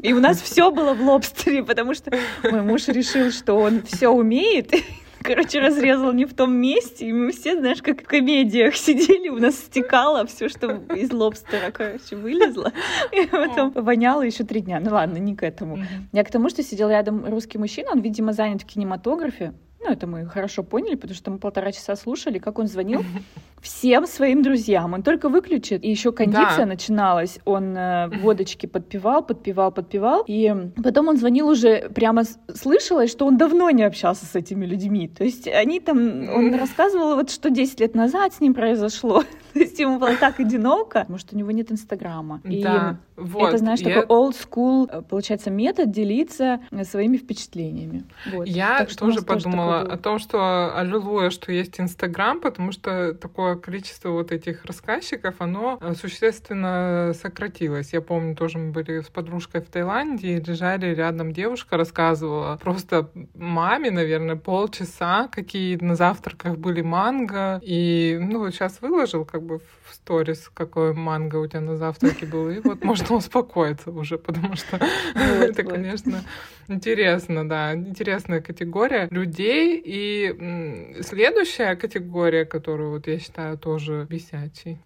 И 0.00 0.12
у 0.12 0.20
нас 0.20 0.40
все 0.40 0.70
было 0.70 0.94
в 0.94 1.02
лобстере, 1.02 1.62
потому 1.62 1.94
что 1.94 2.12
мой 2.42 2.62
муж 2.62 2.88
решил, 2.88 3.30
что 3.30 3.54
он 3.54 3.82
все 3.82 4.08
умеет, 4.08 4.72
короче, 5.22 5.60
разрезал 5.60 6.12
не 6.12 6.24
в 6.24 6.34
том 6.34 6.52
месте, 6.54 7.06
и 7.06 7.12
мы 7.12 7.32
все, 7.32 7.58
знаешь, 7.58 7.82
как 7.82 8.02
в 8.02 8.06
комедиях 8.06 8.76
сидели, 8.76 9.28
у 9.28 9.38
нас 9.38 9.56
стекало 9.56 10.26
все, 10.26 10.48
что 10.48 10.82
из 10.94 11.12
лобстера, 11.12 11.70
короче, 11.70 12.16
вылезло, 12.16 12.72
и 13.12 13.26
потом 13.26 13.70
воняло 13.72 14.22
еще 14.22 14.44
три 14.44 14.60
дня. 14.60 14.80
Ну 14.80 14.90
ладно, 14.90 15.18
не 15.18 15.34
к 15.34 15.42
этому. 15.42 15.78
Я 16.12 16.24
к 16.24 16.30
тому, 16.30 16.48
что 16.48 16.62
сидел 16.62 16.88
рядом 16.90 17.24
русский 17.26 17.58
мужчина, 17.58 17.90
он, 17.92 18.00
видимо, 18.00 18.32
занят 18.32 18.62
в 18.62 18.66
кинематографе, 18.66 19.54
ну, 19.84 19.92
это 19.92 20.06
мы 20.06 20.26
хорошо 20.26 20.62
поняли, 20.62 20.94
потому 20.94 21.14
что 21.14 21.30
мы 21.30 21.38
полтора 21.38 21.72
часа 21.72 21.96
слушали, 21.96 22.38
как 22.38 22.58
он 22.58 22.66
звонил 22.66 23.02
всем 23.60 24.06
своим 24.06 24.42
друзьям. 24.42 24.92
Он 24.92 25.02
только 25.02 25.28
выключит, 25.28 25.84
и 25.84 25.90
еще 25.90 26.12
кондиция 26.12 26.58
да. 26.58 26.66
начиналась. 26.66 27.38
Он 27.44 27.76
э, 27.76 28.08
водочки 28.20 28.66
подпевал, 28.66 29.22
подпевал, 29.24 29.72
подпевал. 29.72 30.24
И 30.26 30.52
потом 30.82 31.08
он 31.08 31.16
звонил 31.16 31.48
уже, 31.48 31.88
прямо 31.94 32.22
слышалось, 32.54 33.10
что 33.10 33.26
он 33.26 33.36
давно 33.36 33.70
не 33.70 33.82
общался 33.82 34.26
с 34.26 34.34
этими 34.34 34.66
людьми. 34.66 35.08
То 35.08 35.24
есть 35.24 35.48
они 35.48 35.80
там, 35.80 36.28
он 36.28 36.54
рассказывал, 36.54 37.16
вот 37.16 37.30
что 37.30 37.50
10 37.50 37.80
лет 37.80 37.94
назад 37.94 38.34
с 38.34 38.40
ним 38.40 38.54
произошло. 38.54 39.24
То 39.54 39.58
есть 39.58 39.78
ему 39.78 39.98
было 39.98 40.16
так 40.16 40.40
одиноко. 40.40 41.04
Может, 41.08 41.32
у 41.32 41.36
него 41.36 41.50
нет 41.50 41.70
Инстаграма. 41.70 42.40
И 42.44 42.62
да, 42.62 42.96
вот, 43.16 43.48
это, 43.48 43.58
знаешь, 43.58 43.80
я... 43.80 44.00
такой 44.00 44.16
old 44.16 44.34
school, 44.34 44.88
э, 44.90 45.02
получается, 45.02 45.50
метод 45.50 45.90
делиться 45.90 46.60
э, 46.70 46.84
своими 46.84 47.18
впечатлениями. 47.18 48.04
Вот. 48.32 48.46
Я 48.46 48.78
так 48.78 48.94
тоже 48.94 49.22
подумала 49.22 49.82
тоже 49.82 49.92
о 49.92 49.96
том, 49.98 50.18
что 50.18 50.76
аллилуйя, 50.76 51.30
что 51.30 51.52
есть 51.52 51.78
Инстаграм, 51.78 52.40
потому 52.40 52.72
что 52.72 53.14
такое 53.14 53.56
количество 53.56 54.10
вот 54.10 54.32
этих 54.32 54.64
рассказчиков, 54.64 55.36
оно 55.38 55.78
э, 55.80 55.94
существенно 55.94 57.12
сократилось. 57.20 57.92
Я 57.92 58.00
помню, 58.00 58.34
тоже 58.34 58.58
мы 58.58 58.72
были 58.72 59.00
с 59.00 59.08
подружкой 59.08 59.60
в 59.60 59.66
Таиланде, 59.66 60.36
и 60.36 60.40
лежали 60.40 60.94
рядом 60.94 61.32
девушка, 61.32 61.76
рассказывала 61.76 62.56
просто 62.56 63.10
маме, 63.34 63.90
наверное, 63.90 64.36
полчаса, 64.36 65.28
какие 65.28 65.76
на 65.76 65.96
завтраках 65.96 66.58
были 66.58 66.80
манго. 66.80 67.60
И, 67.62 68.18
ну, 68.20 68.50
сейчас 68.50 68.80
выложил 68.80 69.24
как 69.24 69.41
бы 69.42 69.58
в 69.58 69.94
сторис, 69.94 70.50
какой 70.54 70.94
манго 70.94 71.36
у 71.36 71.46
тебя 71.46 71.60
на 71.60 71.76
завтраке 71.76 72.26
был, 72.26 72.48
и 72.50 72.60
вот 72.60 72.82
можно 72.84 73.16
успокоиться 73.16 73.90
уже, 73.90 74.18
потому 74.18 74.56
что 74.56 74.80
это, 75.14 75.62
конечно, 75.62 76.22
интересно, 76.68 77.48
да, 77.48 77.74
интересная 77.74 78.40
категория 78.40 79.08
людей. 79.10 79.82
И 79.84 80.98
следующая 81.02 81.76
категория, 81.76 82.44
которую 82.44 82.90
вот 82.90 83.06
я 83.06 83.18
считаю 83.18 83.58
тоже 83.58 84.06
бесячей, 84.08 84.78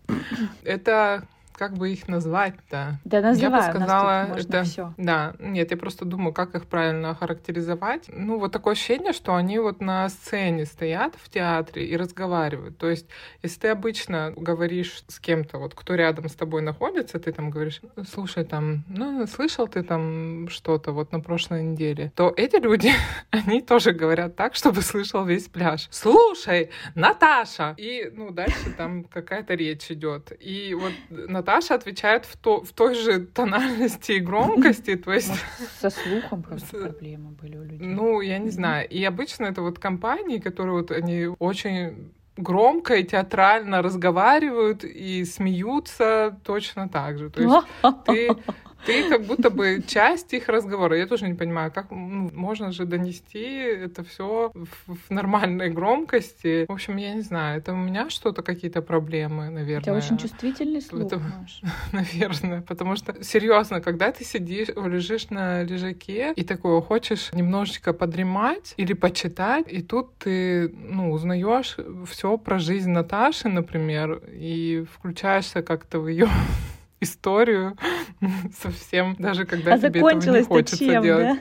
это 0.64 1.26
как 1.56 1.72
бы 1.72 1.90
их 1.90 2.06
назвать-то? 2.06 2.98
Да, 3.04 3.20
называй, 3.20 3.60
я 3.60 3.72
бы 3.72 3.78
сказала, 3.78 4.36
это... 4.36 4.62
Всё. 4.64 4.92
Да, 4.96 5.34
нет, 5.38 5.70
я 5.70 5.76
просто 5.76 6.04
думаю, 6.04 6.32
как 6.32 6.54
их 6.54 6.66
правильно 6.66 7.14
характеризовать. 7.14 8.04
Ну, 8.08 8.38
вот 8.38 8.52
такое 8.52 8.72
ощущение, 8.72 9.12
что 9.12 9.34
они 9.34 9.58
вот 9.58 9.80
на 9.80 10.08
сцене 10.08 10.66
стоят 10.66 11.14
в 11.16 11.30
театре 11.30 11.86
и 11.86 11.96
разговаривают. 11.96 12.76
То 12.76 12.90
есть, 12.90 13.06
если 13.42 13.60
ты 13.60 13.68
обычно 13.68 14.32
говоришь 14.36 15.04
с 15.08 15.18
кем-то, 15.18 15.58
вот 15.58 15.74
кто 15.74 15.94
рядом 15.94 16.28
с 16.28 16.34
тобой 16.34 16.60
находится, 16.60 17.18
ты 17.18 17.32
там 17.32 17.50
говоришь, 17.50 17.80
слушай, 18.08 18.44
там, 18.44 18.84
ну, 18.88 19.26
слышал 19.26 19.66
ты 19.66 19.82
там 19.82 20.48
что-то 20.48 20.92
вот 20.92 21.12
на 21.12 21.20
прошлой 21.20 21.62
неделе, 21.62 22.12
то 22.14 22.32
эти 22.36 22.56
люди, 22.56 22.92
они 23.30 23.62
тоже 23.62 23.92
говорят 23.92 24.36
так, 24.36 24.54
чтобы 24.54 24.82
слышал 24.82 25.24
весь 25.24 25.48
пляж. 25.48 25.88
Слушай, 25.90 26.70
Наташа! 26.94 27.74
И, 27.78 28.10
ну, 28.12 28.30
дальше 28.30 28.70
там 28.76 29.04
какая-то 29.04 29.54
речь 29.54 29.90
идет. 29.90 30.32
И 30.38 30.74
вот 30.74 30.92
на 31.08 31.45
Наташа 31.46 31.74
отвечает 31.74 32.24
в, 32.26 32.36
то, 32.36 32.62
в 32.62 32.72
той 32.72 32.94
же 32.94 33.20
тональности 33.20 34.12
и 34.12 34.18
громкости. 34.18 34.96
То 34.96 35.12
есть... 35.12 35.32
со 35.80 35.90
слухом 35.90 36.42
просто 36.42 36.78
проблемы 36.78 37.30
были 37.30 37.56
у 37.56 37.62
людей. 37.62 37.86
Ну, 37.86 38.20
я 38.20 38.38
не 38.38 38.50
знаю. 38.50 38.88
И 38.88 39.04
обычно 39.04 39.46
это 39.46 39.62
вот 39.62 39.78
компании, 39.78 40.38
которые 40.38 40.72
вот 40.72 40.90
они 40.90 41.28
очень 41.38 42.12
громко 42.36 42.94
и 42.94 43.04
театрально 43.04 43.80
разговаривают 43.80 44.84
и 44.84 45.24
смеются 45.24 46.36
точно 46.44 46.88
так 46.88 47.18
же. 47.18 47.30
То 47.30 47.42
есть 47.42 47.66
ты 48.06 48.36
ты 48.86 49.08
как 49.08 49.24
будто 49.24 49.50
бы 49.50 49.82
часть 49.86 50.32
их 50.32 50.48
разговора. 50.48 50.96
Я 50.96 51.06
тоже 51.06 51.28
не 51.28 51.34
понимаю, 51.34 51.72
как 51.72 51.90
ну, 51.90 52.30
можно 52.32 52.72
же 52.72 52.84
донести 52.84 53.44
это 53.44 54.04
все 54.04 54.52
в, 54.54 54.94
в 54.94 55.10
нормальной 55.10 55.70
громкости. 55.70 56.66
В 56.68 56.72
общем, 56.72 56.96
я 56.96 57.14
не 57.14 57.22
знаю, 57.22 57.58
это 57.58 57.72
у 57.72 57.76
меня 57.76 58.08
что-то, 58.10 58.42
какие-то 58.42 58.82
проблемы, 58.82 59.50
наверное. 59.50 59.80
Это 59.80 59.94
очень 59.94 60.18
чувствительный 60.18 60.80
слух, 60.80 61.06
это, 61.06 61.20
Наверное, 61.92 62.62
потому 62.62 62.96
что, 62.96 63.22
серьезно, 63.22 63.80
когда 63.80 64.12
ты 64.12 64.24
сидишь, 64.24 64.68
лежишь 64.68 65.30
на 65.30 65.62
лежаке 65.62 66.32
и 66.36 66.44
такое 66.44 66.80
хочешь 66.80 67.30
немножечко 67.32 67.92
подремать 67.92 68.74
или 68.76 68.92
почитать, 68.92 69.66
и 69.72 69.82
тут 69.82 70.16
ты, 70.18 70.68
ну, 70.68 71.10
узнаешь 71.12 71.76
все 72.06 72.38
про 72.38 72.58
жизнь 72.58 72.90
Наташи, 72.90 73.48
например, 73.48 74.22
и 74.32 74.84
включаешься 74.92 75.62
как-то 75.62 75.98
в 75.98 76.08
ее 76.08 76.28
историю 77.00 77.76
совсем, 78.60 79.16
даже 79.18 79.44
когда 79.44 79.74
а 79.74 79.78
тебе 79.78 80.00
этого 80.00 80.36
не 80.36 80.42
хочется 80.42 80.78
чем, 80.78 81.02
делать. 81.02 81.38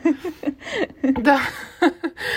Да? 1.01 1.11
да. 1.21 1.41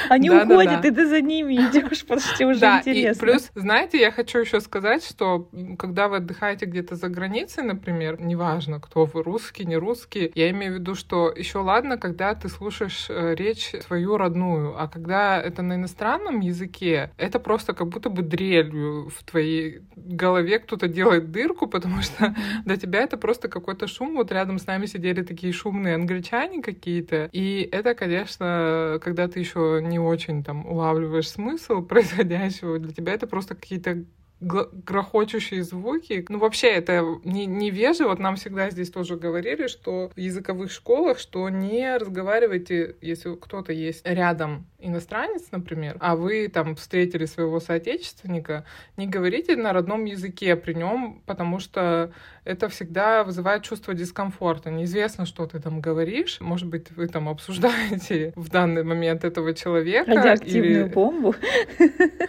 Они 0.09 0.29
да, 0.29 0.45
уходят, 0.45 0.81
да, 0.83 0.89
и 0.89 0.91
ты 0.91 1.07
за 1.07 1.21
ними 1.21 1.55
идешь, 1.55 1.99
что 1.99 2.15
уже 2.47 2.61
да, 2.61 2.81
интересно. 2.81 3.25
И 3.25 3.29
плюс, 3.29 3.51
знаете, 3.55 3.99
я 3.99 4.11
хочу 4.11 4.39
еще 4.39 4.61
сказать, 4.61 5.05
что 5.05 5.49
когда 5.79 6.09
вы 6.09 6.17
отдыхаете 6.17 6.67
где-то 6.67 6.97
за 6.97 7.09
границей, 7.09 7.65
например, 7.65 8.21
неважно, 8.21 8.81
кто 8.81 9.05
вы, 9.05 9.23
русский, 9.23 9.65
не 9.65 9.77
русский, 9.77 10.31
я 10.35 10.51
имею 10.51 10.73
в 10.73 10.75
виду, 10.77 10.95
что 10.95 11.33
еще 11.35 11.59
ладно, 11.59 11.97
когда 11.97 12.35
ты 12.35 12.49
слушаешь 12.49 13.07
э, 13.09 13.35
речь 13.35 13.73
свою 13.87 14.17
родную, 14.17 14.81
а 14.81 14.89
когда 14.89 15.41
это 15.41 15.63
на 15.63 15.75
иностранном 15.75 16.41
языке, 16.41 17.11
это 17.17 17.39
просто 17.39 17.73
как 17.73 17.89
будто 17.89 18.11
бы 18.11 18.23
дрелью 18.23 19.09
в 19.09 19.25
твоей 19.25 19.83
голове 19.97 20.59
кто-то 20.59 20.89
делает 20.89 21.31
дырку, 21.31 21.67
потому 21.69 22.03
что 22.03 22.35
для 22.65 22.77
тебя 22.77 23.08
это 23.09 23.17
просто 23.17 23.49
какой-то 23.49 23.87
шум. 23.87 24.17
Вот 24.17 24.31
рядом 24.31 24.59
с 24.59 24.67
нами 24.67 24.87
сидели 24.87 25.23
такие 25.23 25.53
шумные 25.53 25.95
англичане 25.95 26.63
какие-то. 26.63 27.29
И 27.33 27.69
это, 27.73 27.95
конечно, 27.95 28.99
когда 29.03 29.29
ты 29.29 29.41
еще 29.41 29.81
не 29.83 29.99
очень 29.99 30.45
там 30.45 30.67
улавливаешь 30.67 31.29
смысл 31.29 31.83
происходящего, 31.87 32.79
для 32.79 32.93
тебя 32.93 33.15
это 33.15 33.27
просто 33.27 33.55
какие-то 33.55 34.05
грохочущие 34.41 35.65
звуки. 35.65 36.25
Ну, 36.29 36.39
вообще, 36.39 36.69
это 36.69 37.05
не, 37.25 37.47
не 37.47 37.71
веже. 37.71 38.05
Вот 38.05 38.19
нам 38.19 38.37
всегда 38.37 38.71
здесь 38.71 38.91
тоже 38.91 39.17
говорили, 39.17 39.67
что 39.67 40.13
в 40.15 40.19
языковых 40.19 40.71
школах, 40.71 41.19
что 41.19 41.49
не 41.49 41.97
разговаривайте, 41.97 42.97
если 43.01 43.35
кто-то 43.35 43.73
есть 43.73 44.07
рядом 44.07 44.67
иностранец, 44.81 45.51
например, 45.51 45.97
а 46.01 46.15
вы 46.15 46.49
там 46.49 46.77
встретили 46.77 47.27
своего 47.27 47.59
соотечественника, 47.61 48.65
не 48.97 49.07
говорите 49.07 49.57
на 49.57 49.73
родном 49.73 50.05
языке 50.05 50.55
при 50.57 50.75
нем, 50.75 51.23
потому 51.27 51.59
что 51.59 52.13
это 52.45 52.69
всегда 52.69 53.25
вызывает 53.25 53.63
чувство 53.63 53.93
дискомфорта. 53.93 54.71
Неизвестно, 54.71 55.27
что 55.27 55.47
ты 55.47 55.61
там 55.61 55.81
говоришь. 55.81 56.41
Может 56.41 56.69
быть, 56.69 56.91
вы 56.93 57.09
там 57.09 57.29
обсуждаете 57.29 58.33
в 58.37 58.49
данный 58.49 58.85
момент 58.85 59.25
этого 59.25 59.53
человека. 59.53 60.15
Радиоактивную 60.15 60.87
или... 60.87 60.93
бомбу. 60.93 61.35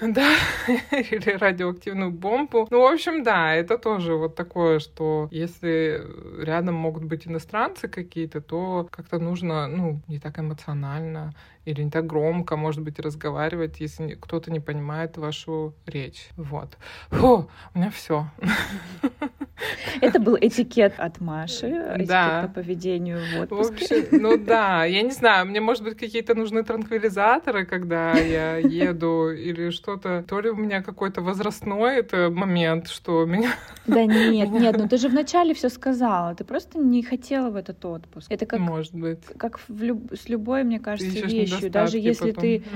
Да, 0.01 0.33
или 0.91 1.38
радиоактивную 1.38 2.12
бомбу. 2.12 2.67
Ну, 2.71 2.81
в 2.81 2.91
общем, 2.91 3.21
да, 3.23 3.53
это 3.53 3.77
тоже 3.77 4.15
вот 4.15 4.35
такое, 4.35 4.79
что 4.79 5.27
если 5.29 6.01
рядом 6.41 6.75
могут 6.75 7.03
быть 7.03 7.27
иностранцы 7.27 7.88
какие-то, 7.88 8.41
то 8.41 8.88
как-то 8.89 9.19
нужно, 9.19 9.67
ну, 9.67 10.01
не 10.07 10.19
так 10.19 10.39
эмоционально 10.39 11.33
или 11.69 11.84
не 11.84 11.91
так 11.91 12.08
громко, 12.08 12.58
может 12.58 12.82
быть, 12.82 12.99
разговаривать, 12.99 13.79
если 13.79 14.15
кто-то 14.15 14.51
не 14.51 14.60
понимает 14.60 15.17
вашу 15.17 15.73
речь. 15.86 16.29
Вот. 16.36 16.77
Фу, 17.10 17.49
у 17.73 17.77
меня 17.77 17.91
все. 17.91 18.27
Это 20.01 20.19
был 20.19 20.37
этикет 20.39 20.93
от 20.97 21.19
Маши, 21.19 21.67
этикет 21.67 22.07
да. 22.07 22.41
по 22.47 22.61
поведению 22.61 23.19
в 23.19 23.41
отпуске. 23.41 24.03
В 24.03 24.03
общем, 24.03 24.21
ну 24.21 24.37
да, 24.37 24.85
я 24.85 25.01
не 25.01 25.11
знаю, 25.11 25.45
мне, 25.47 25.61
может 25.61 25.83
быть, 25.83 25.97
какие-то 25.97 26.35
нужны 26.35 26.63
транквилизаторы, 26.63 27.65
когда 27.65 28.13
я 28.13 28.57
еду, 28.57 29.31
или 29.31 29.69
что-то. 29.69 30.23
То 30.27 30.39
ли 30.39 30.49
у 30.49 30.55
меня 30.55 30.81
какой-то 30.81 31.21
возрастной 31.21 31.97
это 31.97 32.29
момент, 32.29 32.87
что 32.87 33.25
меня... 33.25 33.51
Да 33.87 34.05
нет, 34.05 34.49
нет, 34.51 34.77
ну 34.77 34.87
ты 34.87 34.97
же 34.97 35.09
вначале 35.09 35.53
все 35.53 35.69
сказала, 35.69 36.35
ты 36.35 36.43
просто 36.43 36.79
не 36.79 37.03
хотела 37.03 37.49
в 37.49 37.55
этот 37.55 37.83
отпуск. 37.85 38.27
Это 38.29 38.45
как... 38.45 38.59
Может 38.59 38.93
быть. 38.93 39.19
Как 39.37 39.59
в 39.67 39.83
люб... 39.83 40.13
с 40.13 40.29
любой, 40.29 40.63
мне 40.63 40.79
кажется, 40.79 41.25
вещью. 41.25 41.69
Даже 41.69 41.97
если 41.97 42.31
потом. 42.31 42.41
ты 42.41 42.63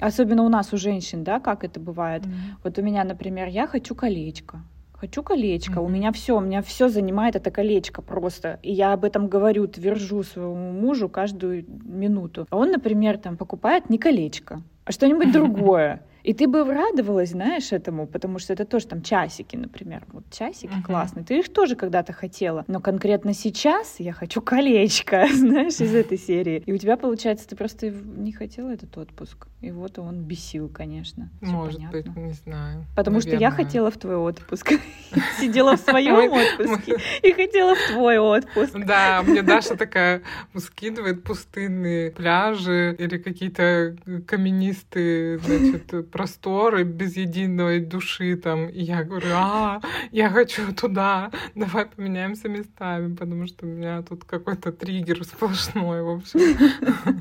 Особенно 0.00 0.42
у 0.42 0.48
нас, 0.48 0.72
у 0.72 0.76
женщин, 0.76 1.22
да, 1.22 1.38
как 1.38 1.62
это 1.62 1.78
бывает. 1.78 2.24
Mm-hmm. 2.24 2.56
Вот 2.64 2.78
у 2.78 2.82
меня, 2.82 3.04
например, 3.04 3.46
я 3.48 3.66
хочу 3.66 3.94
колечко 3.94 4.60
хочу 5.04 5.22
колечко, 5.22 5.80
mm-hmm. 5.80 5.84
у 5.84 5.88
меня 5.88 6.12
все, 6.12 6.36
у 6.36 6.40
меня 6.40 6.62
все 6.62 6.88
занимает 6.88 7.36
это 7.36 7.50
колечко 7.50 8.02
просто. 8.02 8.58
И 8.62 8.72
я 8.72 8.94
об 8.94 9.04
этом 9.04 9.28
говорю, 9.28 9.66
твержу 9.66 10.22
своему 10.22 10.72
мужу 10.72 11.08
каждую 11.08 11.64
минуту. 11.84 12.46
А 12.50 12.56
он, 12.56 12.70
например, 12.70 13.18
там 13.18 13.36
покупает 13.36 13.90
не 13.90 13.98
колечко, 13.98 14.62
а 14.86 14.92
что-нибудь 14.92 15.32
другое. 15.38 16.00
И 16.24 16.32
ты 16.32 16.46
бы 16.48 16.64
радовалась, 16.64 17.30
знаешь, 17.30 17.70
этому, 17.70 18.06
потому 18.06 18.38
что 18.38 18.54
это 18.54 18.64
тоже 18.64 18.86
там 18.86 19.02
часики, 19.02 19.56
например. 19.56 20.04
Вот 20.10 20.24
часики 20.30 20.72
uh-huh. 20.72 20.82
классные. 20.82 21.22
Ты 21.22 21.38
их 21.40 21.52
тоже 21.52 21.76
когда-то 21.76 22.14
хотела. 22.14 22.64
Но 22.66 22.80
конкретно 22.80 23.34
сейчас 23.34 23.96
я 23.98 24.14
хочу 24.14 24.40
колечко, 24.40 25.26
знаешь, 25.32 25.80
из 25.80 25.94
этой 25.94 26.16
серии. 26.18 26.62
И 26.64 26.72
у 26.72 26.78
тебя, 26.78 26.96
получается, 26.96 27.46
ты 27.46 27.56
просто 27.56 27.90
не 27.90 28.32
хотела 28.32 28.70
этот 28.70 28.96
отпуск. 28.96 29.48
И 29.60 29.70
вот 29.70 29.98
он 29.98 30.22
бесил, 30.22 30.70
конечно. 30.70 31.28
Может 31.42 31.90
быть, 31.90 32.06
не 32.16 32.32
знаю. 32.32 32.86
Потому 32.96 33.20
что 33.20 33.36
я 33.36 33.50
хотела 33.50 33.90
в 33.90 33.98
твой 33.98 34.16
отпуск. 34.16 34.72
Сидела 35.40 35.76
в 35.76 35.80
своем 35.80 36.32
отпуске 36.32 36.96
и 37.22 37.32
хотела 37.32 37.74
в 37.74 37.92
твой 37.92 38.18
отпуск. 38.18 38.74
Да, 38.86 39.22
мне 39.22 39.42
Даша 39.42 39.76
такая 39.76 40.22
скидывает 40.56 41.22
пустынные 41.22 42.10
пляжи 42.10 42.96
или 42.98 43.18
какие-то 43.18 43.96
каменистые, 44.26 45.38
значит, 45.38 46.10
просторы 46.14 46.84
без 46.84 47.16
единой 47.16 47.80
души 47.80 48.36
там. 48.36 48.68
И 48.68 48.80
я 48.80 49.02
говорю, 49.02 49.26
а, 49.34 49.80
я 50.12 50.30
хочу 50.30 50.72
туда, 50.72 51.32
давай 51.56 51.86
поменяемся 51.86 52.48
местами, 52.48 53.16
потому 53.16 53.48
что 53.48 53.66
у 53.66 53.68
меня 53.68 54.00
тут 54.02 54.24
какой-то 54.24 54.70
триггер 54.70 55.24
сплошной, 55.24 56.02
в 56.02 56.10
общем. 56.10 56.40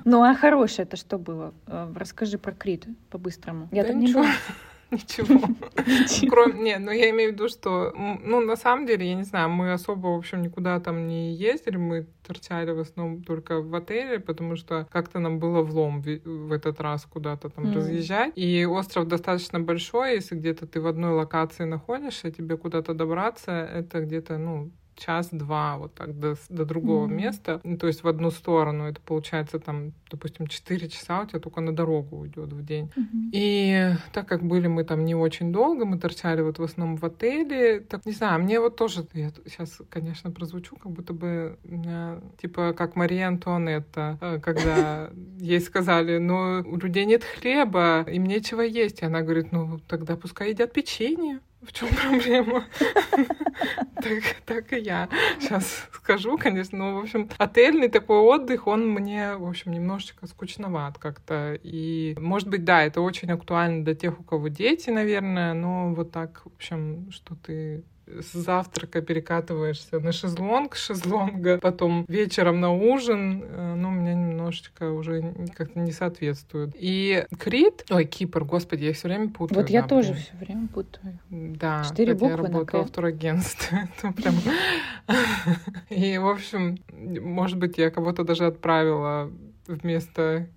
Ну, 0.05 0.21
а 0.21 0.35
хорошее 0.35 0.85
это 0.85 0.95
что 0.95 1.17
было? 1.17 1.53
Э, 1.65 1.91
расскажи 1.95 2.37
про 2.37 2.51
Крит 2.51 2.85
по-быстрому. 3.09 3.67
Я 3.71 3.83
там 3.83 3.99
не 3.99 4.13
была. 4.13 4.27
Ничего. 4.93 5.41
Кроме, 6.29 6.61
нет, 6.61 6.81
ну 6.81 6.91
я 6.91 7.09
имею 7.09 7.31
в 7.31 7.33
виду, 7.33 7.49
что, 7.49 7.91
ну, 7.95 8.39
на 8.41 8.55
самом 8.55 8.85
деле, 8.85 9.07
я 9.07 9.15
не 9.15 9.23
знаю, 9.23 9.49
мы 9.49 9.73
особо, 9.73 10.07
в 10.07 10.17
общем, 10.17 10.41
никуда 10.41 10.79
там 10.79 11.07
не 11.07 11.33
ездили, 11.33 11.77
мы 11.77 12.07
торчали 12.25 12.71
в 12.71 12.79
основном 12.79 13.23
только 13.23 13.61
в 13.61 13.75
отеле, 13.75 14.19
потому 14.19 14.55
что 14.55 14.87
как-то 14.91 15.19
нам 15.19 15.39
было 15.39 15.61
влом 15.61 16.01
в 16.01 16.51
этот 16.51 16.79
раз 16.79 17.05
куда-то 17.05 17.49
там 17.49 17.65
mm. 17.65 17.73
разъезжать. 17.75 18.33
И 18.35 18.65
остров 18.65 19.07
достаточно 19.07 19.59
большой, 19.59 20.15
если 20.15 20.35
где-то 20.35 20.67
ты 20.67 20.79
в 20.79 20.87
одной 20.87 21.11
локации 21.11 21.65
находишься, 21.65 22.31
тебе 22.31 22.57
куда-то 22.57 22.93
добраться, 22.93 23.51
это 23.51 24.01
где-то, 24.01 24.37
ну, 24.37 24.71
час-два 24.95 25.77
вот 25.77 25.93
так 25.93 26.17
до, 26.17 26.35
до 26.49 26.65
другого 26.65 27.07
mm-hmm. 27.07 27.13
места, 27.13 27.61
ну, 27.63 27.77
то 27.77 27.87
есть 27.87 28.03
в 28.03 28.07
одну 28.07 28.31
сторону. 28.31 28.85
Это 28.85 29.01
получается 29.01 29.59
там, 29.59 29.93
допустим, 30.09 30.47
4 30.47 30.89
часа 30.89 31.21
у 31.21 31.25
тебя 31.25 31.39
только 31.39 31.61
на 31.61 31.75
дорогу 31.75 32.17
уйдет 32.17 32.53
в 32.53 32.63
день. 32.63 32.91
Mm-hmm. 32.95 33.29
И 33.33 33.91
так 34.11 34.27
как 34.27 34.43
были 34.43 34.67
мы 34.67 34.83
там 34.83 35.05
не 35.05 35.15
очень 35.15 35.51
долго, 35.51 35.85
мы 35.85 35.97
торчали 35.97 36.41
вот 36.41 36.59
в 36.59 36.63
основном 36.63 36.97
в 36.97 37.03
отеле, 37.05 37.79
так 37.79 38.05
не 38.05 38.11
знаю, 38.11 38.41
мне 38.41 38.59
вот 38.59 38.75
тоже, 38.75 39.05
я 39.13 39.31
сейчас, 39.45 39.81
конечно, 39.89 40.31
прозвучу, 40.31 40.75
как 40.75 40.91
будто 40.91 41.13
бы 41.13 41.57
меня, 41.63 42.19
типа 42.41 42.73
как 42.73 42.95
Мария 42.95 43.27
Антуанетта, 43.27 44.17
э, 44.21 44.39
когда 44.39 45.09
ей 45.39 45.59
сказали, 45.59 46.17
ну, 46.17 46.63
у 46.65 46.77
людей 46.77 47.05
нет 47.05 47.23
хлеба, 47.23 48.05
им 48.07 48.25
нечего 48.25 48.61
есть. 48.61 49.01
И 49.01 49.05
она 49.05 49.21
говорит, 49.21 49.51
ну, 49.51 49.79
тогда 49.87 50.15
пускай 50.15 50.49
едят 50.49 50.73
печенье. 50.73 51.39
В 51.65 51.71
чем 51.71 51.89
проблема? 51.89 52.65
так, 53.95 54.23
так 54.45 54.73
и 54.73 54.79
я 54.79 55.07
сейчас 55.39 55.87
скажу, 55.93 56.37
конечно. 56.37 56.77
Но, 56.77 56.95
в 56.95 57.03
общем, 57.03 57.29
отельный 57.37 57.87
такой 57.87 58.17
отдых, 58.17 58.67
он 58.67 58.89
мне, 58.89 59.35
в 59.35 59.47
общем, 59.47 59.71
немножечко 59.71 60.27
скучноват 60.27 60.97
как-то. 60.97 61.57
И, 61.63 62.15
может 62.19 62.49
быть, 62.49 62.65
да, 62.65 62.83
это 62.83 63.01
очень 63.01 63.31
актуально 63.31 63.85
для 63.85 63.95
тех, 63.95 64.19
у 64.19 64.23
кого 64.23 64.49
дети, 64.49 64.89
наверное, 64.89 65.53
но 65.53 65.93
вот 65.93 66.11
так, 66.11 66.41
в 66.43 66.55
общем, 66.55 67.09
что 67.11 67.35
ты 67.35 67.83
с 68.07 68.33
завтрака 68.33 69.01
перекатываешься 69.01 69.99
на 69.99 70.11
шезлонг, 70.11 70.75
шезлонга, 70.75 71.57
потом 71.57 72.05
вечером 72.07 72.59
на 72.59 72.71
ужин, 72.71 73.43
э, 73.43 73.75
ну, 73.75 73.89
у 73.89 73.91
меня 73.91 74.13
немножечко 74.13 74.91
уже 74.91 75.33
как-то 75.55 75.79
не 75.79 75.91
соответствует. 75.91 76.71
И 76.75 77.25
Крит, 77.39 77.85
ой, 77.89 78.05
Кипр, 78.05 78.43
господи, 78.43 78.85
я 78.85 78.93
все 78.93 79.07
время 79.07 79.29
путаю. 79.29 79.61
Вот 79.61 79.69
я 79.69 79.81
да, 79.81 79.87
тоже 79.87 80.13
все 80.15 80.35
время 80.37 80.67
путаю. 80.67 81.19
Да, 81.29 81.83
Четыре 81.87 82.13
буквы 82.13 82.29
я 82.29 82.37
работала 82.37 82.83
в 82.83 82.91
турагентстве. 82.91 83.87
прям... 84.01 84.35
И, 85.89 86.17
в 86.17 86.27
общем, 86.27 86.77
может 86.91 87.57
быть, 87.57 87.77
я 87.77 87.89
кого-то 87.89 88.23
даже 88.23 88.45
отправила 88.45 89.31
вместо 89.67 90.47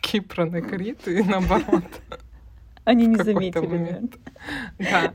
Кипра 0.00 0.44
на 0.44 0.60
Крит 0.60 1.08
и 1.08 1.22
наоборот. 1.22 1.84
Они 2.84 3.06
не 3.06 3.16
заметили. 3.22 4.10
Да. 4.78 5.12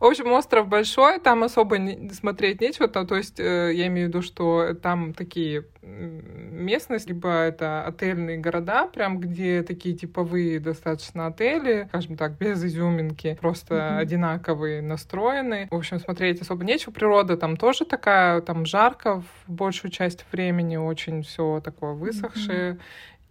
В 0.00 0.04
общем, 0.04 0.32
остров 0.32 0.68
большой, 0.68 1.18
там 1.18 1.42
особо 1.44 1.78
не, 1.78 2.10
смотреть 2.10 2.60
нечего, 2.60 2.88
то, 2.88 3.04
то 3.04 3.16
есть 3.16 3.38
э, 3.40 3.72
я 3.74 3.86
имею 3.86 4.06
в 4.06 4.08
виду, 4.10 4.22
что 4.22 4.74
там 4.74 5.14
такие 5.14 5.64
местность, 5.86 7.08
либо 7.08 7.28
это 7.28 7.84
отельные 7.84 8.38
города, 8.38 8.86
прям 8.86 9.18
где 9.18 9.62
такие 9.62 9.94
типовые 9.94 10.60
достаточно 10.60 11.26
отели, 11.26 11.86
скажем 11.88 12.16
так, 12.16 12.38
без 12.38 12.64
изюминки, 12.64 13.36
просто 13.40 13.74
mm-hmm. 13.74 13.98
одинаковые 13.98 14.82
настроены. 14.82 15.68
В 15.70 15.74
общем, 15.74 16.00
смотреть 16.00 16.40
особо 16.40 16.64
нечего. 16.64 16.92
Природа 16.92 17.36
там 17.36 17.56
тоже 17.56 17.84
такая, 17.84 18.40
там 18.40 18.66
жарко 18.66 19.20
в 19.20 19.52
большую 19.52 19.90
часть 19.90 20.24
времени, 20.32 20.76
очень 20.76 21.22
все 21.22 21.60
такое 21.62 21.92
высохшее. 21.92 22.72
Mm-hmm. 22.72 22.80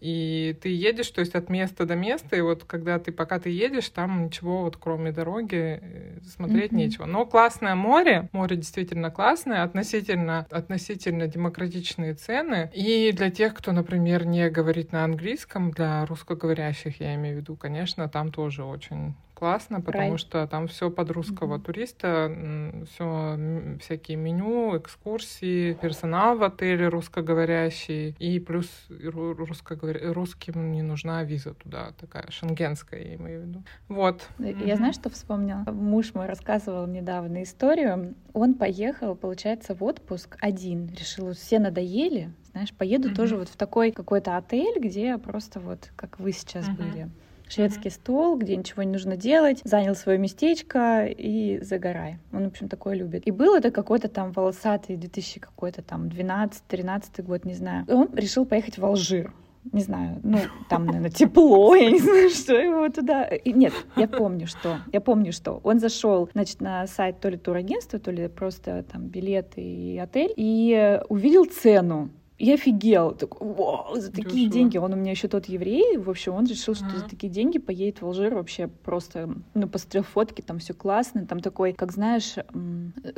И 0.04 0.58
ты 0.62 0.68
едешь, 0.68 1.10
то 1.12 1.22
есть 1.22 1.34
от 1.34 1.48
места 1.48 1.86
до 1.86 1.96
места, 1.96 2.36
и 2.36 2.42
вот 2.42 2.66
когда 2.66 3.00
ты, 3.00 3.14
пока 3.14 3.40
ты 3.40 3.50
едешь, 3.50 3.88
там 3.88 4.26
ничего 4.26 4.64
вот 4.64 4.76
кроме 4.76 5.14
дороги 5.14 5.80
э, 5.82 6.20
смотреть 6.28 6.74
mm-hmm. 6.74 6.76
нечего. 6.76 7.06
Но 7.06 7.26
классное 7.26 7.74
море, 7.76 8.28
море 8.34 8.58
действительно 8.58 9.12
классное, 9.12 9.64
относительно, 9.64 10.46
относительно 10.50 11.28
демократичные 11.28 12.16
цены. 12.16 12.70
И 12.74 13.14
для 13.14 13.32
тех, 13.32 13.54
кто, 13.54 13.72
например, 13.72 14.26
не 14.26 14.50
говорит 14.50 14.92
на 14.92 15.06
английском, 15.06 15.72
для 15.72 16.06
русскоговорящих, 16.06 17.00
я 17.00 17.16
имею 17.16 17.38
в 17.38 17.40
виду, 17.40 17.56
конечно, 17.56 18.10
там 18.10 18.34
тоже 18.34 18.66
очень 18.66 19.16
классно, 19.44 19.82
потому 19.82 20.14
right. 20.14 20.18
что 20.18 20.48
там 20.48 20.68
все 20.68 20.90
под 20.90 21.12
русского 21.12 21.58
mm-hmm. 21.58 21.64
туриста, 21.64 22.86
все 22.90 23.78
всякие 23.82 24.16
меню, 24.16 24.78
экскурсии, 24.78 25.74
персонал 25.74 26.38
в 26.38 26.44
отеле 26.44 26.88
русскоговорящий, 26.88 28.16
и 28.20 28.40
плюс 28.40 28.68
русско 28.90 29.78
русским 30.14 30.72
не 30.72 30.82
нужна 30.82 31.24
виза 31.24 31.56
туда, 31.56 31.92
такая 32.00 32.26
шенгенская, 32.30 33.02
я 33.02 33.16
имею 33.16 33.42
в 33.42 33.48
виду. 33.48 33.64
Вот. 33.90 34.30
Я 34.40 34.52
mm-hmm. 34.52 34.76
знаешь, 34.78 34.96
что 34.96 35.10
вспомнила? 35.10 35.66
Муж 35.70 36.14
мой 36.14 36.28
рассказывал 36.28 36.88
недавно 36.88 37.44
историю. 37.44 38.16
Он 38.32 38.54
поехал, 38.54 39.14
получается, 39.14 39.76
в 39.76 39.84
отпуск 39.84 40.38
один. 40.40 40.88
Решил, 40.88 41.34
все 41.34 41.60
надоели, 41.60 42.32
знаешь, 42.52 42.74
поеду 42.74 43.10
mm-hmm. 43.10 43.16
тоже 43.16 43.36
вот 43.36 43.50
в 43.50 43.58
такой 43.58 43.92
какой-то 43.92 44.38
отель, 44.38 44.80
где 44.80 45.18
просто 45.18 45.60
вот, 45.60 45.92
как 45.98 46.18
вы 46.18 46.32
сейчас 46.32 46.66
mm-hmm. 46.70 46.78
были 46.78 47.10
шведский 47.54 47.90
стол, 47.90 48.38
где 48.38 48.56
ничего 48.56 48.84
не 48.84 48.92
нужно 48.92 49.18
делать, 49.18 49.62
занял 49.64 49.96
свое 49.96 50.18
местечко 50.18 51.06
и 51.06 51.60
загорай. 51.62 52.20
Он, 52.32 52.46
в 52.46 52.48
общем, 52.48 52.68
такое 52.70 52.96
любит. 52.96 53.28
И 53.28 53.32
был 53.32 53.56
это 53.56 53.72
какой-то 53.72 54.08
там 54.08 54.32
волосатый 54.32 54.98
2000 54.98 55.40
какой-то 55.40 55.82
там 55.82 56.08
12-13 56.08 57.22
год, 57.24 57.46
не 57.46 57.54
знаю. 57.54 57.86
И 57.88 57.92
он 57.92 58.10
решил 58.16 58.46
поехать 58.46 58.78
в 58.78 58.86
Алжир 58.86 59.34
не 59.72 59.82
знаю, 59.82 60.20
ну, 60.24 60.40
там, 60.70 60.86
наверное, 60.86 61.10
тепло, 61.12 61.76
я 61.76 61.90
не 61.90 62.00
знаю, 62.00 62.30
что 62.30 62.54
его 62.54 62.90
туда... 62.90 63.24
И 63.24 63.54
нет, 63.54 63.74
я 63.96 64.08
помню, 64.08 64.46
что, 64.46 64.80
я 64.92 65.00
помню, 65.00 65.32
что 65.32 65.62
он 65.64 65.80
зашел, 65.80 66.30
значит, 66.34 66.60
на 66.62 66.86
сайт 66.88 67.20
то 67.22 67.30
ли 67.30 67.38
турагентства, 67.38 68.00
то 68.00 68.12
ли 68.12 68.28
просто 68.28 68.84
там 68.84 69.08
билеты 69.08 69.62
и 69.62 69.98
отель, 69.98 70.34
и 70.36 71.00
увидел 71.10 71.46
цену 71.46 72.10
и 72.44 72.52
офигел. 72.52 73.12
Такой, 73.12 73.48
вау, 73.48 73.96
за 73.96 74.12
такие 74.12 74.48
Дешево. 74.48 74.52
деньги. 74.52 74.78
Он 74.78 74.92
у 74.92 74.98
меня 74.98 75.12
еще 75.12 75.30
тот 75.30 75.46
еврей. 75.46 75.96
В 75.96 76.10
общем, 76.10 76.34
он 76.34 76.46
решил, 76.46 76.76
что 76.76 76.88
uh-huh. 76.88 76.98
за 76.98 77.06
такие 77.06 77.32
деньги 77.32 77.58
поедет 77.58 78.02
в 78.02 78.06
Алжир 78.06 78.36
вообще 78.36 78.68
просто, 78.68 79.34
ну, 79.54 79.68
посмотрел 79.70 80.04
фотки, 80.04 80.42
там 80.42 80.60
все 80.60 80.74
классно. 80.74 81.26
Там 81.26 81.40
такой, 81.40 81.72
как 81.72 81.94
знаешь, 81.94 82.36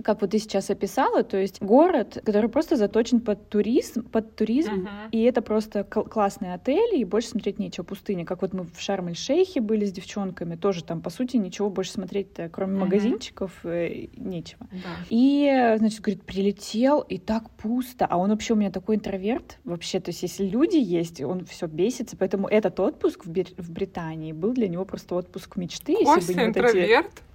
как 0.04 0.22
вот 0.22 0.30
ты 0.30 0.38
сейчас 0.38 0.70
описала, 0.70 1.24
то 1.24 1.38
есть 1.38 1.60
город, 1.60 2.22
который 2.24 2.52
просто 2.52 2.76
заточен 2.76 3.20
под 3.20 3.50
туризм, 3.50 4.08
под 4.08 4.36
туризм, 4.36 4.86
uh-huh. 4.86 5.10
и 5.12 5.24
это 5.24 5.42
просто 5.42 5.84
классный 5.84 6.54
отель, 6.54 6.96
и 6.96 7.04
больше 7.04 7.30
смотреть 7.30 7.58
нечего, 7.58 7.84
пустыня. 7.84 8.26
Как 8.26 8.44
вот 8.44 8.54
мы 8.54 8.66
в 8.66 8.80
Шарм-эль-Шейхе 8.80 9.60
были 9.60 9.86
с 9.86 9.92
девчонками, 9.92 10.56
тоже 10.56 10.84
там, 10.84 11.02
по 11.02 11.10
сути, 11.10 11.38
ничего 11.38 11.72
больше 11.72 11.94
смотреть 11.94 12.28
кроме 12.52 12.76
uh-huh. 12.76 12.82
магазинчиков, 12.82 13.52
э, 13.64 14.06
нечего. 14.18 14.68
Uh-huh. 14.72 15.08
И, 15.10 15.76
значит, 15.80 16.02
говорит, 16.02 16.24
прилетел, 16.24 17.00
и 17.00 17.18
так 17.18 17.50
пусто. 17.50 18.06
А 18.06 18.18
он 18.18 18.30
вообще 18.30 18.54
у 18.54 18.58
меня 18.58 18.70
такой 18.70 18.98
интроверт 19.16 19.58
вообще, 19.64 20.00
то 20.00 20.10
есть 20.10 20.24
если 20.24 20.46
люди 20.46 20.78
есть, 20.78 21.22
он 21.22 21.46
все 21.46 21.68
бесится, 21.68 22.16
поэтому 22.18 22.48
этот 22.48 22.80
отпуск 22.80 23.26
в, 23.26 23.30
Бир- 23.30 23.54
в 23.58 23.72
Британии 23.72 24.32
был 24.34 24.54
для 24.54 24.68
него 24.68 24.86
просто 24.86 25.16
отпуск 25.16 25.56
мечты. 25.56 25.96
Костя 25.96 26.16
если 26.20 26.34
бы 26.34 26.42
не 26.42 26.48
интроверт? 26.48 27.06
Вот 27.06 27.14
эти... 27.14 27.26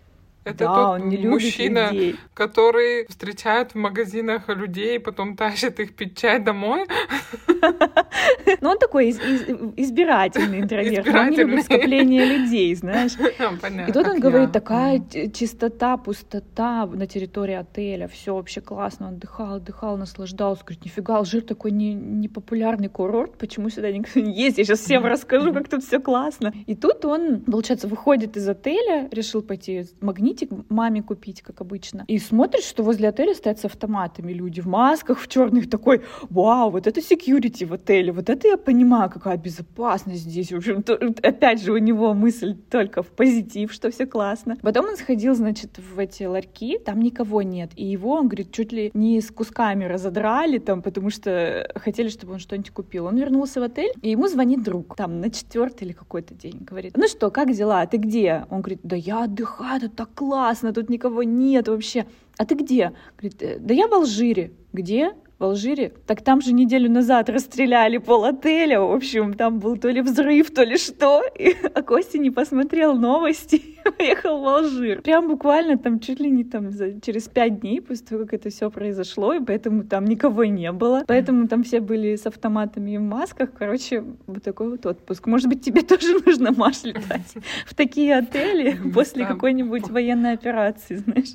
Это 0.43 0.59
да, 0.59 0.75
тот 0.75 1.03
он 1.03 1.09
не 1.11 1.19
мужчина, 1.19 1.93
который 2.33 3.07
встречает 3.09 3.73
в 3.73 3.75
магазинах 3.75 4.49
людей, 4.49 4.99
потом 4.99 5.37
тащит 5.37 5.79
их 5.81 5.95
пить 5.95 6.17
чай 6.17 6.39
домой. 6.39 6.87
Ну, 8.61 8.71
он 8.71 8.79
такой 8.79 9.11
избирательный 9.11 10.61
интроверт. 10.61 11.09
Он 11.09 11.31
не 11.31 11.37
любит 11.37 11.65
скопление 11.65 12.25
людей, 12.25 12.75
знаешь. 12.75 13.13
И 13.89 13.93
тут 13.93 14.07
он 14.07 14.21
говорит, 14.21 14.53
такая 14.53 15.03
чистота, 15.33 15.97
пустота 15.97 16.87
на 16.87 17.07
территории 17.07 17.55
отеля, 17.55 18.09
все 18.09 18.35
вообще 18.35 18.61
классно. 18.61 19.09
Он 19.09 19.15
отдыхал, 19.15 19.55
отдыхал, 19.55 19.97
наслаждался. 19.97 20.65
Говорит, 20.65 20.85
нифига, 20.85 21.19
Алжир 21.19 21.43
такой 21.43 21.71
непопулярный 21.71 22.89
курорт, 22.89 23.39
почему 23.39 23.71
сюда 23.71 23.91
никто 23.91 24.21
не 24.21 24.33
ездит? 24.33 24.59
Я 24.59 24.65
сейчас 24.65 24.81
всем 24.81 25.05
расскажу, 25.07 25.53
как 25.53 25.69
тут 25.69 25.85
все 25.85 26.01
классно. 26.01 26.53
И 26.67 26.75
тут 26.75 27.05
он, 27.05 27.41
получается, 27.41 27.89
выходит 27.89 28.37
из 28.37 28.49
отеля, 28.49 29.09
решил 29.11 29.43
пойти 29.43 29.87
магнитик 30.01 30.51
маме 30.69 31.03
купить, 31.03 31.43
как 31.43 31.61
обычно. 31.61 32.05
И 32.09 32.19
смотрит, 32.19 32.65
что 32.65 32.83
возле 32.83 33.09
отеля 33.09 33.35
стоят 33.35 33.59
с 33.59 33.65
автоматами 33.65 34.33
люди 34.33 34.61
в 34.61 34.67
масках, 34.67 35.19
в 35.19 35.29
черных, 35.29 35.71
такой, 35.71 36.03
вау, 36.29 36.71
вот 36.71 36.87
это 36.87 37.01
security 37.01 37.50
в 37.59 37.73
отеле, 37.73 38.13
вот 38.13 38.31
это 38.31 38.49
я 38.49 38.57
понимаю, 38.57 39.11
какая 39.11 39.37
безопасность 39.37 40.23
здесь. 40.23 40.53
В 40.53 40.57
общем, 40.57 40.85
опять 41.23 41.63
же, 41.63 41.73
у 41.73 41.79
него 41.79 42.15
мысль 42.15 42.55
только 42.71 43.03
в 43.03 43.09
позитив, 43.09 43.73
что 43.73 43.91
все 43.91 44.07
классно. 44.07 44.57
Потом 44.63 44.87
он 44.87 44.97
сходил, 44.97 45.35
значит, 45.35 45.79
в 45.79 45.99
эти 45.99 46.25
ларьки, 46.25 46.79
там 46.79 47.01
никого 47.01 47.43
нет. 47.43 47.71
И 47.77 47.85
его, 47.85 48.13
он 48.13 48.29
говорит, 48.29 48.53
чуть 48.53 48.73
ли 48.73 48.91
не 48.95 49.21
с 49.21 49.31
кусками 49.31 49.85
разодрали 49.85 50.59
там, 50.59 50.83
потому 50.83 51.11
что 51.11 51.71
хотели, 51.75 52.09
чтобы 52.09 52.35
он 52.35 52.39
что-нибудь 52.39 52.71
купил. 52.71 53.07
Он 53.07 53.17
вернулся 53.17 53.61
в 53.61 53.65
отель, 53.65 53.93
и 54.03 54.11
ему 54.11 54.29
звонит 54.29 54.63
друг, 54.63 54.97
там, 54.97 55.21
на 55.21 55.31
четвертый 55.31 55.85
или 55.85 55.93
какой-то 55.93 56.35
день. 56.35 56.59
Говорит, 56.61 56.97
ну 56.97 57.07
что, 57.09 57.31
как 57.31 57.53
дела? 57.53 57.87
Ты 57.87 57.97
где? 57.97 58.47
Он 58.51 58.61
говорит, 58.61 58.81
да 58.83 58.97
я 58.97 59.25
отдыхаю, 59.25 59.81
тут 59.81 59.97
так 59.97 60.15
классно, 60.15 60.73
тут 60.73 60.89
никого 60.89 61.23
нет 61.23 61.69
вообще. 61.69 62.07
А 62.39 62.47
ты 62.47 62.55
где? 62.55 62.93
Говорит, 63.19 63.43
«Э, 63.43 63.59
да 63.59 63.75
я 63.75 63.87
в 63.87 63.93
Алжире. 63.93 64.53
Где? 64.73 65.13
В 65.41 65.45
Алжире, 65.45 65.93
так 66.07 66.21
там 66.23 66.43
же 66.43 66.53
неделю 66.53 66.91
назад 66.91 67.31
расстреляли 67.31 67.97
пол 67.97 68.25
отеля, 68.27 68.81
в 68.81 68.93
общем, 68.93 69.33
там 69.33 69.59
был 69.59 69.79
то 69.79 69.89
ли 69.89 70.03
взрыв, 70.03 70.51
то 70.51 70.63
ли 70.63 70.77
что, 70.77 71.23
и, 71.35 71.57
а 71.75 71.83
Костя 71.83 72.19
не 72.19 72.31
посмотрел 72.31 72.95
новости 72.95 73.63
поехал 73.99 74.43
в 74.43 74.47
Алжир. 74.47 75.01
Прям 75.01 75.29
буквально 75.29 75.79
там 75.79 75.99
чуть 75.99 76.21
ли 76.21 76.31
не 76.31 76.45
там 76.45 76.71
за, 76.71 77.01
через 77.01 77.29
пять 77.29 77.61
дней 77.61 77.81
после 77.81 78.07
того, 78.07 78.25
как 78.25 78.35
это 78.35 78.51
все 78.51 78.71
произошло, 78.71 79.33
и 79.33 79.41
поэтому 79.41 79.85
там 79.85 80.05
никого 80.05 80.45
не 80.45 80.71
было, 80.73 81.05
поэтому 81.07 81.49
там 81.49 81.63
все 81.63 81.81
были 81.81 82.17
с 82.17 82.27
автоматами 82.27 82.93
и 82.93 82.99
в 82.99 83.03
масках, 83.03 83.51
короче, 83.59 84.05
вот 84.27 84.43
такой 84.43 84.71
вот 84.71 84.85
отпуск. 84.85 85.27
Может 85.27 85.49
быть, 85.49 85.65
тебе 85.65 85.81
тоже 85.83 86.19
нужно, 86.25 86.53
Маш, 86.53 86.85
летать 86.85 87.35
в 87.65 87.75
такие 87.75 88.17
отели 88.17 88.77
после 88.93 89.25
какой-нибудь 89.25 89.89
военной 89.89 90.33
операции, 90.33 90.97
знаешь? 90.97 91.35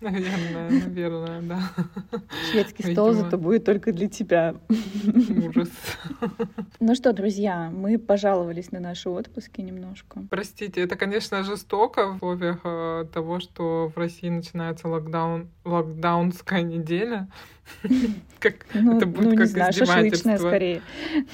Наверное, 0.00 0.70
наверное, 0.70 1.42
да. 1.42 1.60
Шведский 2.50 2.93
стол 2.94 3.12
зато 3.12 3.38
будет 3.38 3.64
только 3.64 3.92
для 3.92 4.08
тебя. 4.08 4.54
Ужас. 4.68 5.68
Ну 6.80 6.94
что, 6.94 7.12
друзья, 7.12 7.70
мы 7.70 7.98
пожаловались 7.98 8.72
на 8.72 8.80
наши 8.80 9.08
отпуски 9.08 9.60
немножко. 9.60 10.22
Простите, 10.30 10.82
это, 10.82 10.96
конечно, 10.96 11.42
жестоко 11.44 12.18
в 12.18 12.22
условиях 12.34 12.60
э, 12.64 13.06
того, 13.12 13.40
что 13.40 13.92
в 13.94 13.98
России 13.98 14.28
начинается 14.28 14.88
локдаун, 14.88 15.48
локдаунская 15.64 16.62
неделя. 16.62 17.28
Как 18.40 18.66
ну, 18.74 18.98
это 18.98 19.06
будет 19.06 19.30
ну, 19.30 19.36
как 19.36 19.46
издевательство. 19.46 20.36
скорее. 20.36 20.82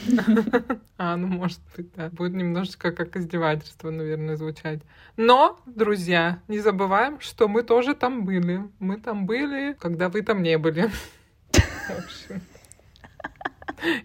А, 0.97 1.17
ну 1.17 1.29
может 1.29 1.59
быть, 1.75 1.93
да. 1.97 2.11
Будет 2.11 2.35
немножечко 2.35 2.93
как 2.93 3.17
издевательство, 3.17 3.89
наверное, 3.91 4.37
звучать. 4.37 4.81
Но, 5.17 5.59
друзья, 5.65 6.41
не 6.47 6.59
забываем, 6.61 7.19
что 7.21 7.49
мы 7.49 7.63
тоже 7.63 7.95
там 7.95 8.27
были. 8.27 8.69
Мы 8.81 8.99
там 8.99 9.25
были, 9.25 9.75
когда 9.81 10.11
вы 10.11 10.21
там 10.21 10.43
не 10.43 10.59
были. 10.59 10.91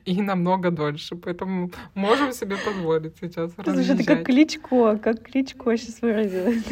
И 0.06 0.22
намного 0.22 0.72
дольше, 0.72 1.16
поэтому 1.16 1.72
можем 1.96 2.32
себе 2.32 2.56
позволить 2.58 3.18
сейчас 3.20 3.52
Слушай, 3.62 3.96
это 3.96 4.04
как 4.06 4.24
Кличко, 4.26 4.98
как 4.98 5.24
Кличко 5.24 5.76
сейчас 5.76 6.02
выразилась. 6.02 6.64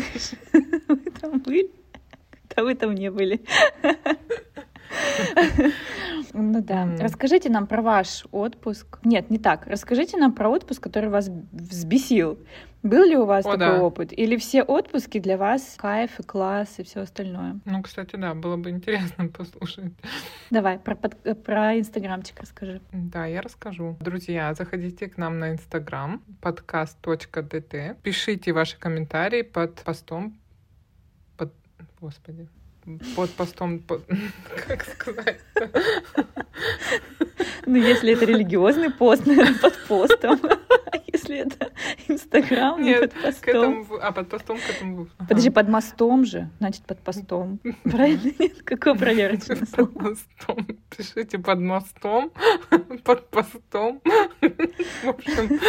Вы 0.88 1.12
там 1.20 1.40
были, 1.40 1.70
да 2.56 2.64
вы 2.64 2.76
там 2.76 2.96
не 2.96 3.12
были. 3.12 3.42
Ну 6.34 6.62
да. 6.62 6.88
Расскажите 7.00 7.50
нам 7.50 7.68
про 7.68 7.82
ваш 7.82 8.26
отпуск. 8.32 9.00
Нет, 9.04 9.30
не 9.30 9.38
так. 9.38 9.68
Расскажите 9.68 10.18
нам 10.18 10.34
про 10.34 10.50
отпуск, 10.50 10.82
который 10.82 11.10
вас 11.10 11.30
взбесил. 11.52 12.40
Был 12.84 13.06
ли 13.06 13.16
у 13.16 13.24
вас 13.24 13.46
О, 13.46 13.52
такой 13.54 13.78
да. 13.78 13.82
опыт? 13.82 14.12
Или 14.12 14.36
все 14.36 14.62
отпуски 14.62 15.20
для 15.20 15.38
вас 15.38 15.76
кайф 15.78 16.20
и 16.20 16.24
класс 16.24 16.80
и 16.80 16.84
все 16.84 17.00
остальное? 17.02 17.62
Ну, 17.64 17.82
кстати, 17.82 18.18
да, 18.18 18.34
было 18.34 18.58
бы 18.58 18.72
интересно 18.72 19.28
послушать. 19.38 19.94
Давай, 20.52 20.78
про, 20.80 20.96
под, 20.96 21.44
про 21.44 21.80
инстаграмчик 21.80 22.42
расскажи. 22.42 22.82
Да, 22.92 23.26
я 23.26 23.42
расскажу. 23.42 23.96
Друзья, 24.02 24.54
заходите 24.54 25.08
к 25.08 25.18
нам 25.18 25.40
на 25.40 25.52
инстаграм 25.52 26.22
подкаст.дт. 26.42 28.02
Пишите 28.04 28.52
ваши 28.52 28.78
комментарии 28.78 29.44
под 29.44 29.76
постом. 29.76 30.38
Под... 31.38 31.54
Господи, 32.02 32.50
под 33.16 33.32
постом, 33.32 33.80
под... 33.80 34.06
как 34.68 34.84
сказать 34.84 35.40
Ну, 37.66 37.78
если 37.78 38.12
это 38.12 38.26
религиозный 38.26 38.92
пост, 38.92 39.26
наверное, 39.26 39.58
под 39.58 39.88
постом. 39.88 40.42
Если 41.24 41.38
это 41.38 41.72
Инстаграм, 42.08 42.82
не 42.82 43.00
под 43.00 43.14
постом. 43.14 43.88
а 44.02 44.12
под 44.12 44.30
постом 44.30 44.58
к 44.58 44.70
этому... 44.70 45.08
Подожди, 45.18 45.50
под 45.50 45.70
мостом 45.70 46.26
же, 46.26 46.50
значит, 46.60 46.86
под 46.86 47.00
постом. 47.00 47.60
Правильно? 47.84 48.32
Нет? 48.40 48.62
Какое 48.64 48.96
проверочное 48.96 49.66
слово? 49.66 49.88
Под 49.88 50.02
мостом. 50.02 50.68
Пишите 50.90 51.40
под 51.40 51.60
мостом, 51.60 52.32
под 53.04 53.30
постом. 53.30 54.02
В 54.04 55.08
общем, 55.08 55.60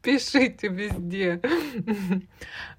пишите 0.00 0.68
везде. 0.68 1.40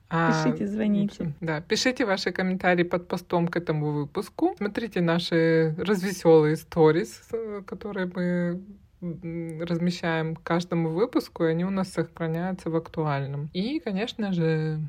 А, 0.09 0.43
пишите, 0.43 0.67
звоните. 0.67 1.33
Да, 1.39 1.61
пишите 1.61 2.05
ваши 2.05 2.31
комментарии 2.31 2.83
под 2.83 3.07
постом 3.07 3.47
к 3.47 3.55
этому 3.55 3.91
выпуску. 3.91 4.55
Смотрите 4.57 5.01
наши 5.01 5.75
развеселые 5.77 6.55
сторис, 6.55 7.21
которые 7.65 8.11
мы 8.13 8.61
размещаем 9.61 10.35
к 10.35 10.43
каждому 10.43 10.89
выпуску, 10.89 11.43
и 11.43 11.49
они 11.49 11.65
у 11.65 11.69
нас 11.69 11.89
сохраняются 11.89 12.69
в 12.69 12.75
актуальном. 12.75 13.49
И, 13.53 13.79
конечно 13.79 14.33
же, 14.33 14.79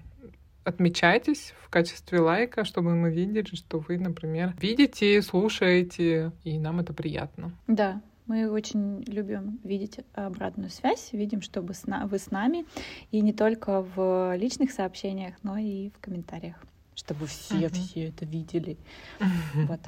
отмечайтесь 0.64 1.54
в 1.60 1.68
качестве 1.68 2.20
лайка, 2.20 2.64
чтобы 2.64 2.94
мы 2.94 3.10
видели, 3.10 3.44
что 3.54 3.78
вы, 3.78 3.98
например, 3.98 4.54
видите, 4.60 5.20
слушаете, 5.22 6.32
и 6.42 6.58
нам 6.58 6.80
это 6.80 6.92
приятно. 6.92 7.52
Да, 7.66 8.00
мы 8.26 8.50
очень 8.50 9.02
любим 9.06 9.60
видеть 9.64 10.00
обратную 10.14 10.70
связь, 10.70 11.10
видим, 11.12 11.42
что 11.42 11.60
вы 11.60 11.74
с, 11.74 11.84
нами, 12.30 12.64
и 13.10 13.20
не 13.20 13.32
только 13.32 13.82
в 13.82 14.34
личных 14.36 14.72
сообщениях, 14.72 15.34
но 15.42 15.58
и 15.58 15.90
в 15.90 16.00
комментариях, 16.00 16.56
чтобы 16.94 17.26
все, 17.26 17.66
uh-huh. 17.66 17.72
все 17.72 18.08
это 18.08 18.24
видели. 18.24 18.78
Вот. 19.54 19.80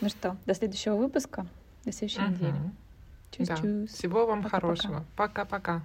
Ну 0.00 0.08
что, 0.08 0.36
до 0.46 0.54
следующего 0.54 0.96
выпуска, 0.96 1.46
до 1.84 1.92
следующей 1.92 2.20
uh-huh. 2.20 2.30
недели. 2.30 2.72
Чус-чус. 3.30 3.60
Да. 3.60 3.86
Всего 3.86 4.26
вам 4.26 4.42
Пока-пока. 4.42 4.60
хорошего. 4.66 5.04
Пока-пока. 5.16 5.78